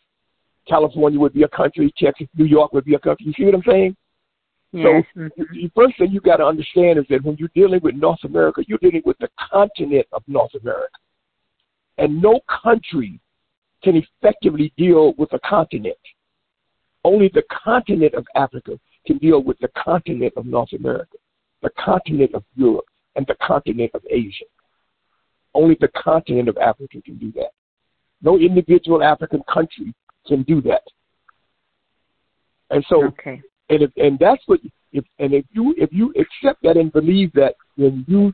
California 0.68 1.20
would 1.20 1.34
be 1.34 1.44
a 1.44 1.48
country, 1.48 1.92
Texas, 1.98 2.28
New 2.36 2.46
York 2.46 2.74
would 2.74 2.86
be 2.86 2.94
a 2.94 3.00
country. 3.00 3.26
You 3.26 3.34
see 3.38 3.46
what 3.46 3.56
I'm 3.56 3.64
saying? 3.68 3.96
Yes. 4.72 5.04
So 5.16 5.20
mm-hmm. 5.22 5.44
the 5.54 5.72
first 5.76 5.98
thing 5.98 6.12
you 6.12 6.22
got 6.22 6.38
to 6.38 6.46
understand 6.46 7.00
is 7.00 7.06
that 7.10 7.24
when 7.24 7.38
you're 7.38 7.50
dealing 7.56 7.80
with 7.82 7.96
North 7.96 8.24
America, 8.24 8.62
you're 8.68 8.78
dealing 8.78 9.02
with 9.04 9.18
the 9.20 9.30
continent 9.52 10.06
of 10.12 10.22
North 10.28 10.52
America. 10.62 10.98
And 11.98 12.22
no 12.22 12.40
country 12.64 13.20
can 13.84 13.96
effectively 13.96 14.72
deal 14.78 15.14
with 15.18 15.34
a 15.34 15.40
continent. 15.40 15.98
Only 17.04 17.32
the 17.34 17.44
continent 17.64 18.14
of 18.14 18.28
Africa 18.36 18.80
can 19.06 19.18
deal 19.18 19.42
with 19.42 19.58
the 19.60 19.70
continent 19.82 20.34
of 20.38 20.46
North 20.46 20.74
America, 20.74 21.18
the 21.62 21.70
continent 21.84 22.34
of 22.34 22.44
Europe, 22.56 22.86
and 23.16 23.26
the 23.28 23.36
continent 23.46 23.92
of 23.94 24.02
Asia. 24.10 24.46
Only 25.54 25.78
the 25.80 25.90
continent 25.90 26.48
of 26.48 26.58
Africa 26.58 27.02
can 27.04 27.18
do 27.18 27.32
that. 27.34 27.52
No 28.22 28.38
individual 28.38 29.04
African 29.04 29.42
country 29.52 29.94
can 30.28 30.44
do 30.44 30.62
that. 30.62 30.84
And 32.70 32.86
so, 32.88 33.06
okay. 33.08 33.42
and 33.70 33.82
if, 33.84 33.92
and 33.98 34.20
that's 34.20 34.44
what 34.46 34.60
if 34.92 35.04
and 35.18 35.34
if 35.34 35.46
you 35.52 35.74
if 35.78 35.92
you 35.92 36.14
accept 36.20 36.62
that 36.64 36.78
and 36.78 36.92
believe 36.92 37.32
that, 37.34 37.56
then 37.78 38.06
you 38.08 38.34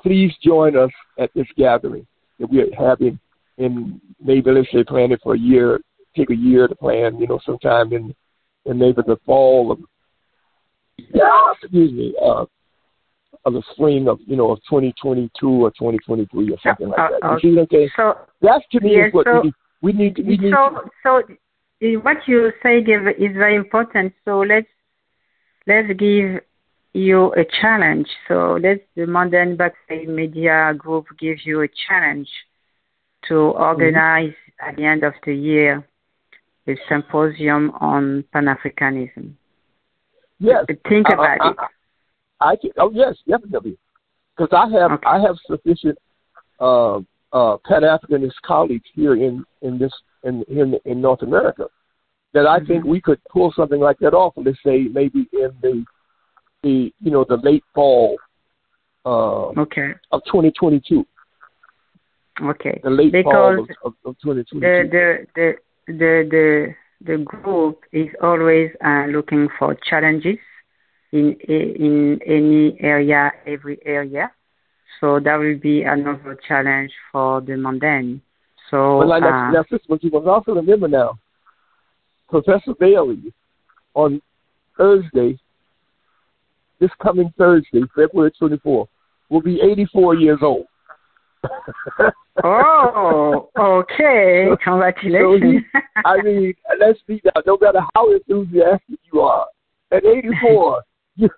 please 0.00 0.32
join 0.42 0.76
us 0.76 0.90
at 1.18 1.30
this 1.34 1.46
gathering 1.56 2.06
that 2.38 2.50
we 2.50 2.60
are 2.60 2.74
having 2.76 3.18
in 3.58 4.00
maybe 4.22 4.50
let's 4.50 4.70
say 4.72 4.82
plan 4.84 5.12
it 5.12 5.20
for 5.22 5.34
a 5.34 5.38
year, 5.38 5.80
take 6.16 6.30
a 6.30 6.36
year 6.36 6.66
to 6.66 6.74
plan, 6.74 7.18
you 7.18 7.26
know, 7.26 7.40
sometime 7.44 7.92
in 7.92 8.14
in 8.66 8.78
maybe 8.78 9.02
the 9.06 9.16
fall 9.24 9.72
of 9.72 9.78
excuse 10.98 11.92
me, 11.92 12.14
uh 12.22 12.44
of 13.44 13.54
the 13.54 13.62
spring 13.72 14.08
of 14.08 14.20
you 14.26 14.36
know 14.36 14.50
of 14.52 14.58
2022 14.70 15.48
or 15.48 15.70
2023 15.70 16.52
or 16.52 16.56
something 16.62 16.88
like 16.88 16.96
that. 16.96 17.26
Uh, 17.26 17.38
you 17.42 17.54
see 17.54 17.56
what 17.56 17.90
So 17.96 18.18
that's 18.40 18.64
to 18.72 18.80
me 18.80 18.96
yeah, 18.96 19.06
is 19.06 19.14
what 19.14 19.26
so, 19.26 19.40
we 19.40 19.42
need. 19.42 19.54
We 19.82 19.92
need. 19.92 20.18
We 20.18 20.36
need 20.36 20.52
so 20.52 20.80
so 21.02 21.22
what 22.02 22.18
you 22.26 22.52
say 22.62 22.78
is 22.78 23.34
very 23.34 23.56
important. 23.56 24.12
So 24.24 24.40
let's 24.40 24.68
let's 25.66 25.88
give 25.98 26.40
you 26.92 27.32
a 27.34 27.44
challenge. 27.60 28.08
So 28.28 28.58
let's 28.62 28.80
the 28.94 29.06
Modern 29.06 29.56
Backstage 29.56 30.06
Media 30.06 30.72
Group 30.76 31.06
give 31.18 31.38
you 31.44 31.62
a 31.62 31.68
challenge 31.88 32.28
to 33.28 33.34
organize 33.34 34.30
mm-hmm. 34.30 34.68
at 34.68 34.76
the 34.76 34.84
end 34.84 35.04
of 35.04 35.14
the 35.24 35.34
year 35.34 35.86
a 36.68 36.76
symposium 36.88 37.70
on 37.80 38.24
Pan 38.32 38.46
Africanism. 38.46 39.32
Yes. 40.38 40.64
Think 40.88 41.06
about 41.12 41.20
I, 41.20 41.36
I, 41.40 41.50
it. 41.50 41.56
I 42.40 42.56
can, 42.56 42.70
oh 42.78 42.90
yes, 42.92 43.14
definitely, 43.28 43.78
because 44.36 44.50
I 44.52 44.68
have 44.78 44.92
okay. 44.92 45.06
I 45.06 45.20
have 45.20 45.36
sufficient 45.46 45.96
uh, 46.58 46.96
uh, 47.32 47.56
Pan 47.64 47.82
Africanist 47.82 48.34
colleagues 48.44 48.88
here 48.94 49.14
in 49.14 49.44
in 49.62 49.78
this 49.78 49.92
in 50.24 50.42
in, 50.48 50.74
in 50.84 51.00
North 51.00 51.22
America 51.22 51.66
that 52.34 52.46
I 52.46 52.58
mm-hmm. 52.58 52.66
think 52.66 52.84
we 52.84 53.00
could 53.00 53.20
pull 53.30 53.52
something 53.54 53.80
like 53.80 53.98
that 54.00 54.14
off. 54.14 54.34
Let's 54.36 54.58
say 54.64 54.88
maybe 54.92 55.28
in 55.32 55.52
the 55.62 55.84
the 56.62 56.92
you 57.00 57.10
know 57.10 57.24
the 57.28 57.36
late 57.36 57.64
fall 57.74 58.16
uh, 59.04 59.60
okay. 59.60 59.92
of 60.10 60.22
2022. 60.26 61.06
Okay. 62.42 62.80
The 62.82 62.90
late 62.90 63.12
because 63.12 63.32
fall 63.32 63.58
of, 63.60 63.68
of, 63.84 63.92
of 64.04 64.16
2022. 64.22 64.60
The 64.60 64.88
the 64.90 65.26
the 65.34 65.54
the 65.98 66.26
the 66.30 66.74
the 67.04 67.18
group 67.18 67.80
is 67.92 68.08
always 68.22 68.70
uh, 68.84 69.06
looking 69.08 69.48
for 69.58 69.74
challenges 69.88 70.38
in 71.12 71.36
in 71.48 72.20
any 72.26 72.76
area, 72.80 73.32
every 73.46 73.78
area. 73.84 74.30
So 75.00 75.18
that 75.20 75.36
will 75.36 75.58
be 75.58 75.82
another 75.82 76.38
challenge 76.46 76.92
for 77.10 77.40
the 77.40 77.52
Manden. 77.52 78.20
So 78.70 79.00
but 79.00 79.08
like 79.08 79.22
uh, 79.22 79.50
now, 79.50 79.64
but 79.88 80.02
you 80.02 80.10
must 80.10 80.26
also 80.26 80.52
remember 80.54 80.88
now, 80.88 81.18
Professor 82.28 82.74
Bailey 82.78 83.32
on 83.94 84.22
Thursday, 84.76 85.38
this 86.80 86.90
coming 87.02 87.32
Thursday, 87.36 87.82
February 87.94 88.32
24th, 88.40 88.88
will 89.28 89.42
be 89.42 89.60
84 89.60 90.16
years 90.16 90.38
old. 90.42 90.66
oh, 92.44 93.48
okay. 93.58 94.48
Congratulations. 94.62 95.32
So 95.42 95.48
he, 95.48 95.60
I 96.04 96.22
mean, 96.22 96.54
let's 96.78 97.00
be 97.06 97.20
that. 97.24 97.42
no 97.46 97.56
matter 97.60 97.80
how 97.94 98.12
enthusiastic 98.12 99.00
you 99.12 99.20
are, 99.20 99.46
at 99.90 100.04
84, 100.04 100.82
you, 101.16 101.28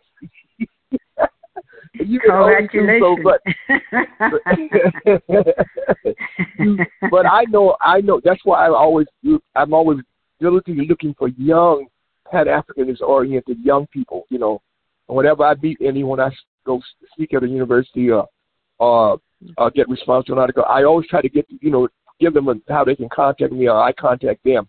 you 1.95 2.21
can 2.21 2.31
only 2.31 2.69
do 2.73 3.01
so 3.01 3.17
but, 3.23 3.41
but 7.11 7.27
I 7.27 7.45
know, 7.49 7.77
I 7.81 8.01
know. 8.01 8.21
That's 8.25 8.41
why 8.45 8.67
I 8.67 8.71
always, 8.71 9.07
I'm 9.55 9.75
always 9.75 9.99
diligently 10.41 10.87
looking 10.87 11.15
for 11.19 11.29
young 11.29 11.87
Pan 12.31 12.47
Africanist 12.47 13.01
oriented 13.01 13.59
young 13.63 13.87
people. 13.89 14.27
You 14.31 14.39
know, 14.39 14.63
whenever 15.07 15.45
I 15.45 15.55
meet 15.55 15.79
anyone, 15.85 16.21
I 16.21 16.31
go 16.65 16.81
speak 17.13 17.35
at 17.35 17.43
a 17.43 17.49
university 17.49 18.11
or, 18.11 18.29
uh, 18.81 19.17
uh, 19.59 19.71
get 19.71 19.89
response 19.89 20.27
to 20.27 20.33
an 20.33 20.39
article. 20.39 20.65
I 20.69 20.85
always 20.85 21.09
try 21.09 21.23
to 21.23 21.29
get, 21.29 21.47
you 21.49 21.71
know, 21.71 21.89
give 22.21 22.35
them 22.35 22.49
a, 22.49 22.55
how 22.69 22.85
they 22.85 22.97
can 22.97 23.09
contact 23.09 23.53
me 23.53 23.69
or 23.69 23.81
I 23.81 23.93
contact 23.93 24.45
them. 24.45 24.69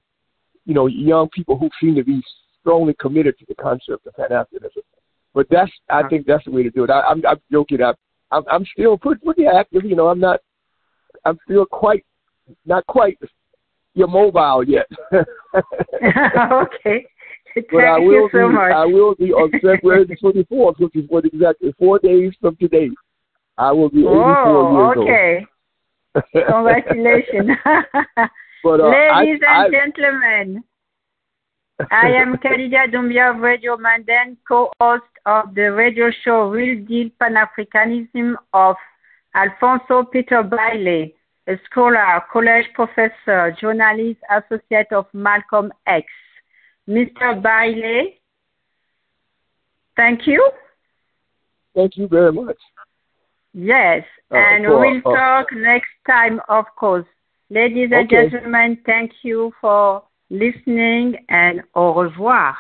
You 0.66 0.74
know, 0.74 0.88
young 0.88 1.30
people 1.30 1.58
who 1.58 1.70
seem 1.80 1.96
to 1.96 2.04
be 2.04 2.22
strongly 2.60 2.96
committed 3.00 3.38
to 3.40 3.46
the 3.48 3.56
concept 3.56 4.08
of 4.08 4.16
Pan 4.16 4.30
Africanism. 4.32 4.82
But 5.34 5.48
that's 5.50 5.72
I 5.90 6.08
think 6.08 6.26
that's 6.26 6.46
the 6.46 6.52
way 6.52 6.64
to 6.64 6.72
do 6.72 6.86
it. 6.86 6.90
I, 6.90 7.02
I'm 7.02 7.22
I'm 7.28 7.40
joking. 7.52 7.82
I, 7.82 7.94
I'm 8.32 8.44
I'm 8.50 8.66
still 8.74 8.98
pretty, 8.98 9.22
pretty 9.24 9.46
active. 9.46 9.84
You 9.84 9.96
know, 9.96 10.08
I'm 10.08 10.20
not. 10.20 10.40
I'm 11.26 11.38
still 11.46 11.66
quite 11.66 12.06
not 12.66 12.88
quite 12.88 13.20
your 13.94 14.08
mobile 14.08 14.64
yet. 14.64 14.88
okay. 15.14 15.26
Thank 17.54 17.68
but 17.72 17.86
I 17.86 18.00
will 18.00 18.12
you 18.12 18.30
so 18.32 18.48
be, 18.48 18.54
much. 18.54 18.74
I 18.74 18.86
will 18.86 19.16
be 19.16 19.32
on 19.32 19.52
February 19.52 20.06
the 20.06 20.18
24th, 20.18 20.80
which 20.80 20.96
is 20.96 21.06
what 21.10 21.26
exactly 21.26 21.74
four 21.80 22.00
days 22.00 22.34
from 22.40 22.56
today. 22.58 22.90
I 23.58 23.72
will 23.72 23.90
be 23.90 24.02
84 24.02 24.16
oh, 24.16 24.94
years 24.94 24.98
okay. 24.98 25.46
old. 26.16 26.46
Congratulations. 26.48 27.50
but, 28.64 28.80
uh, 28.80 28.90
Ladies 28.90 29.42
I, 29.48 29.66
and 29.66 29.76
I, 29.76 29.80
gentlemen, 29.80 30.64
I 31.92 32.08
am 32.08 32.36
Kadidia 32.44 32.92
Doumbia 32.92 33.36
of 33.36 33.42
Radio 33.42 33.78
Manden, 33.78 34.38
co-host 34.48 35.04
of 35.26 35.56
the 35.56 35.72
radio 35.72 36.12
show 36.24 36.50
Real 36.50 36.86
Deal 36.86 37.10
Pan-Africanism 37.20 38.36
of 38.54 38.76
Alfonzo 39.34 40.04
Peter 40.04 40.44
Bailey, 40.44 41.16
a 41.48 41.54
scholar, 41.70 42.22
college 42.32 42.66
professor, 42.74 43.56
journalist, 43.60 44.20
associate 44.30 44.92
of 44.92 45.06
Malcolm 45.14 45.72
X. 45.88 46.08
Mr. 46.88 47.42
Bailey, 47.42 48.20
thank 49.96 50.28
you. 50.28 50.50
Thank 51.76 51.98
you 51.98 52.08
very 52.08 52.32
much. 52.32 52.58
Yes, 53.56 54.04
Uh, 54.32 54.36
and 54.38 54.66
for- 54.66 54.80
we'll 54.80 55.02
uh, 55.06 55.16
talk 55.16 55.52
next 55.54 55.92
time, 56.06 56.42
of 56.50 56.66
course. 56.76 57.06
Ladies 57.50 57.92
and 57.94 58.10
Okay. 58.12 58.30
gentlemen, 58.30 58.78
thank 58.86 59.24
you 59.24 59.54
for 59.62 60.04
listening 60.30 61.26
and 61.30 61.64
au 61.74 61.94
revoir. 61.94 62.56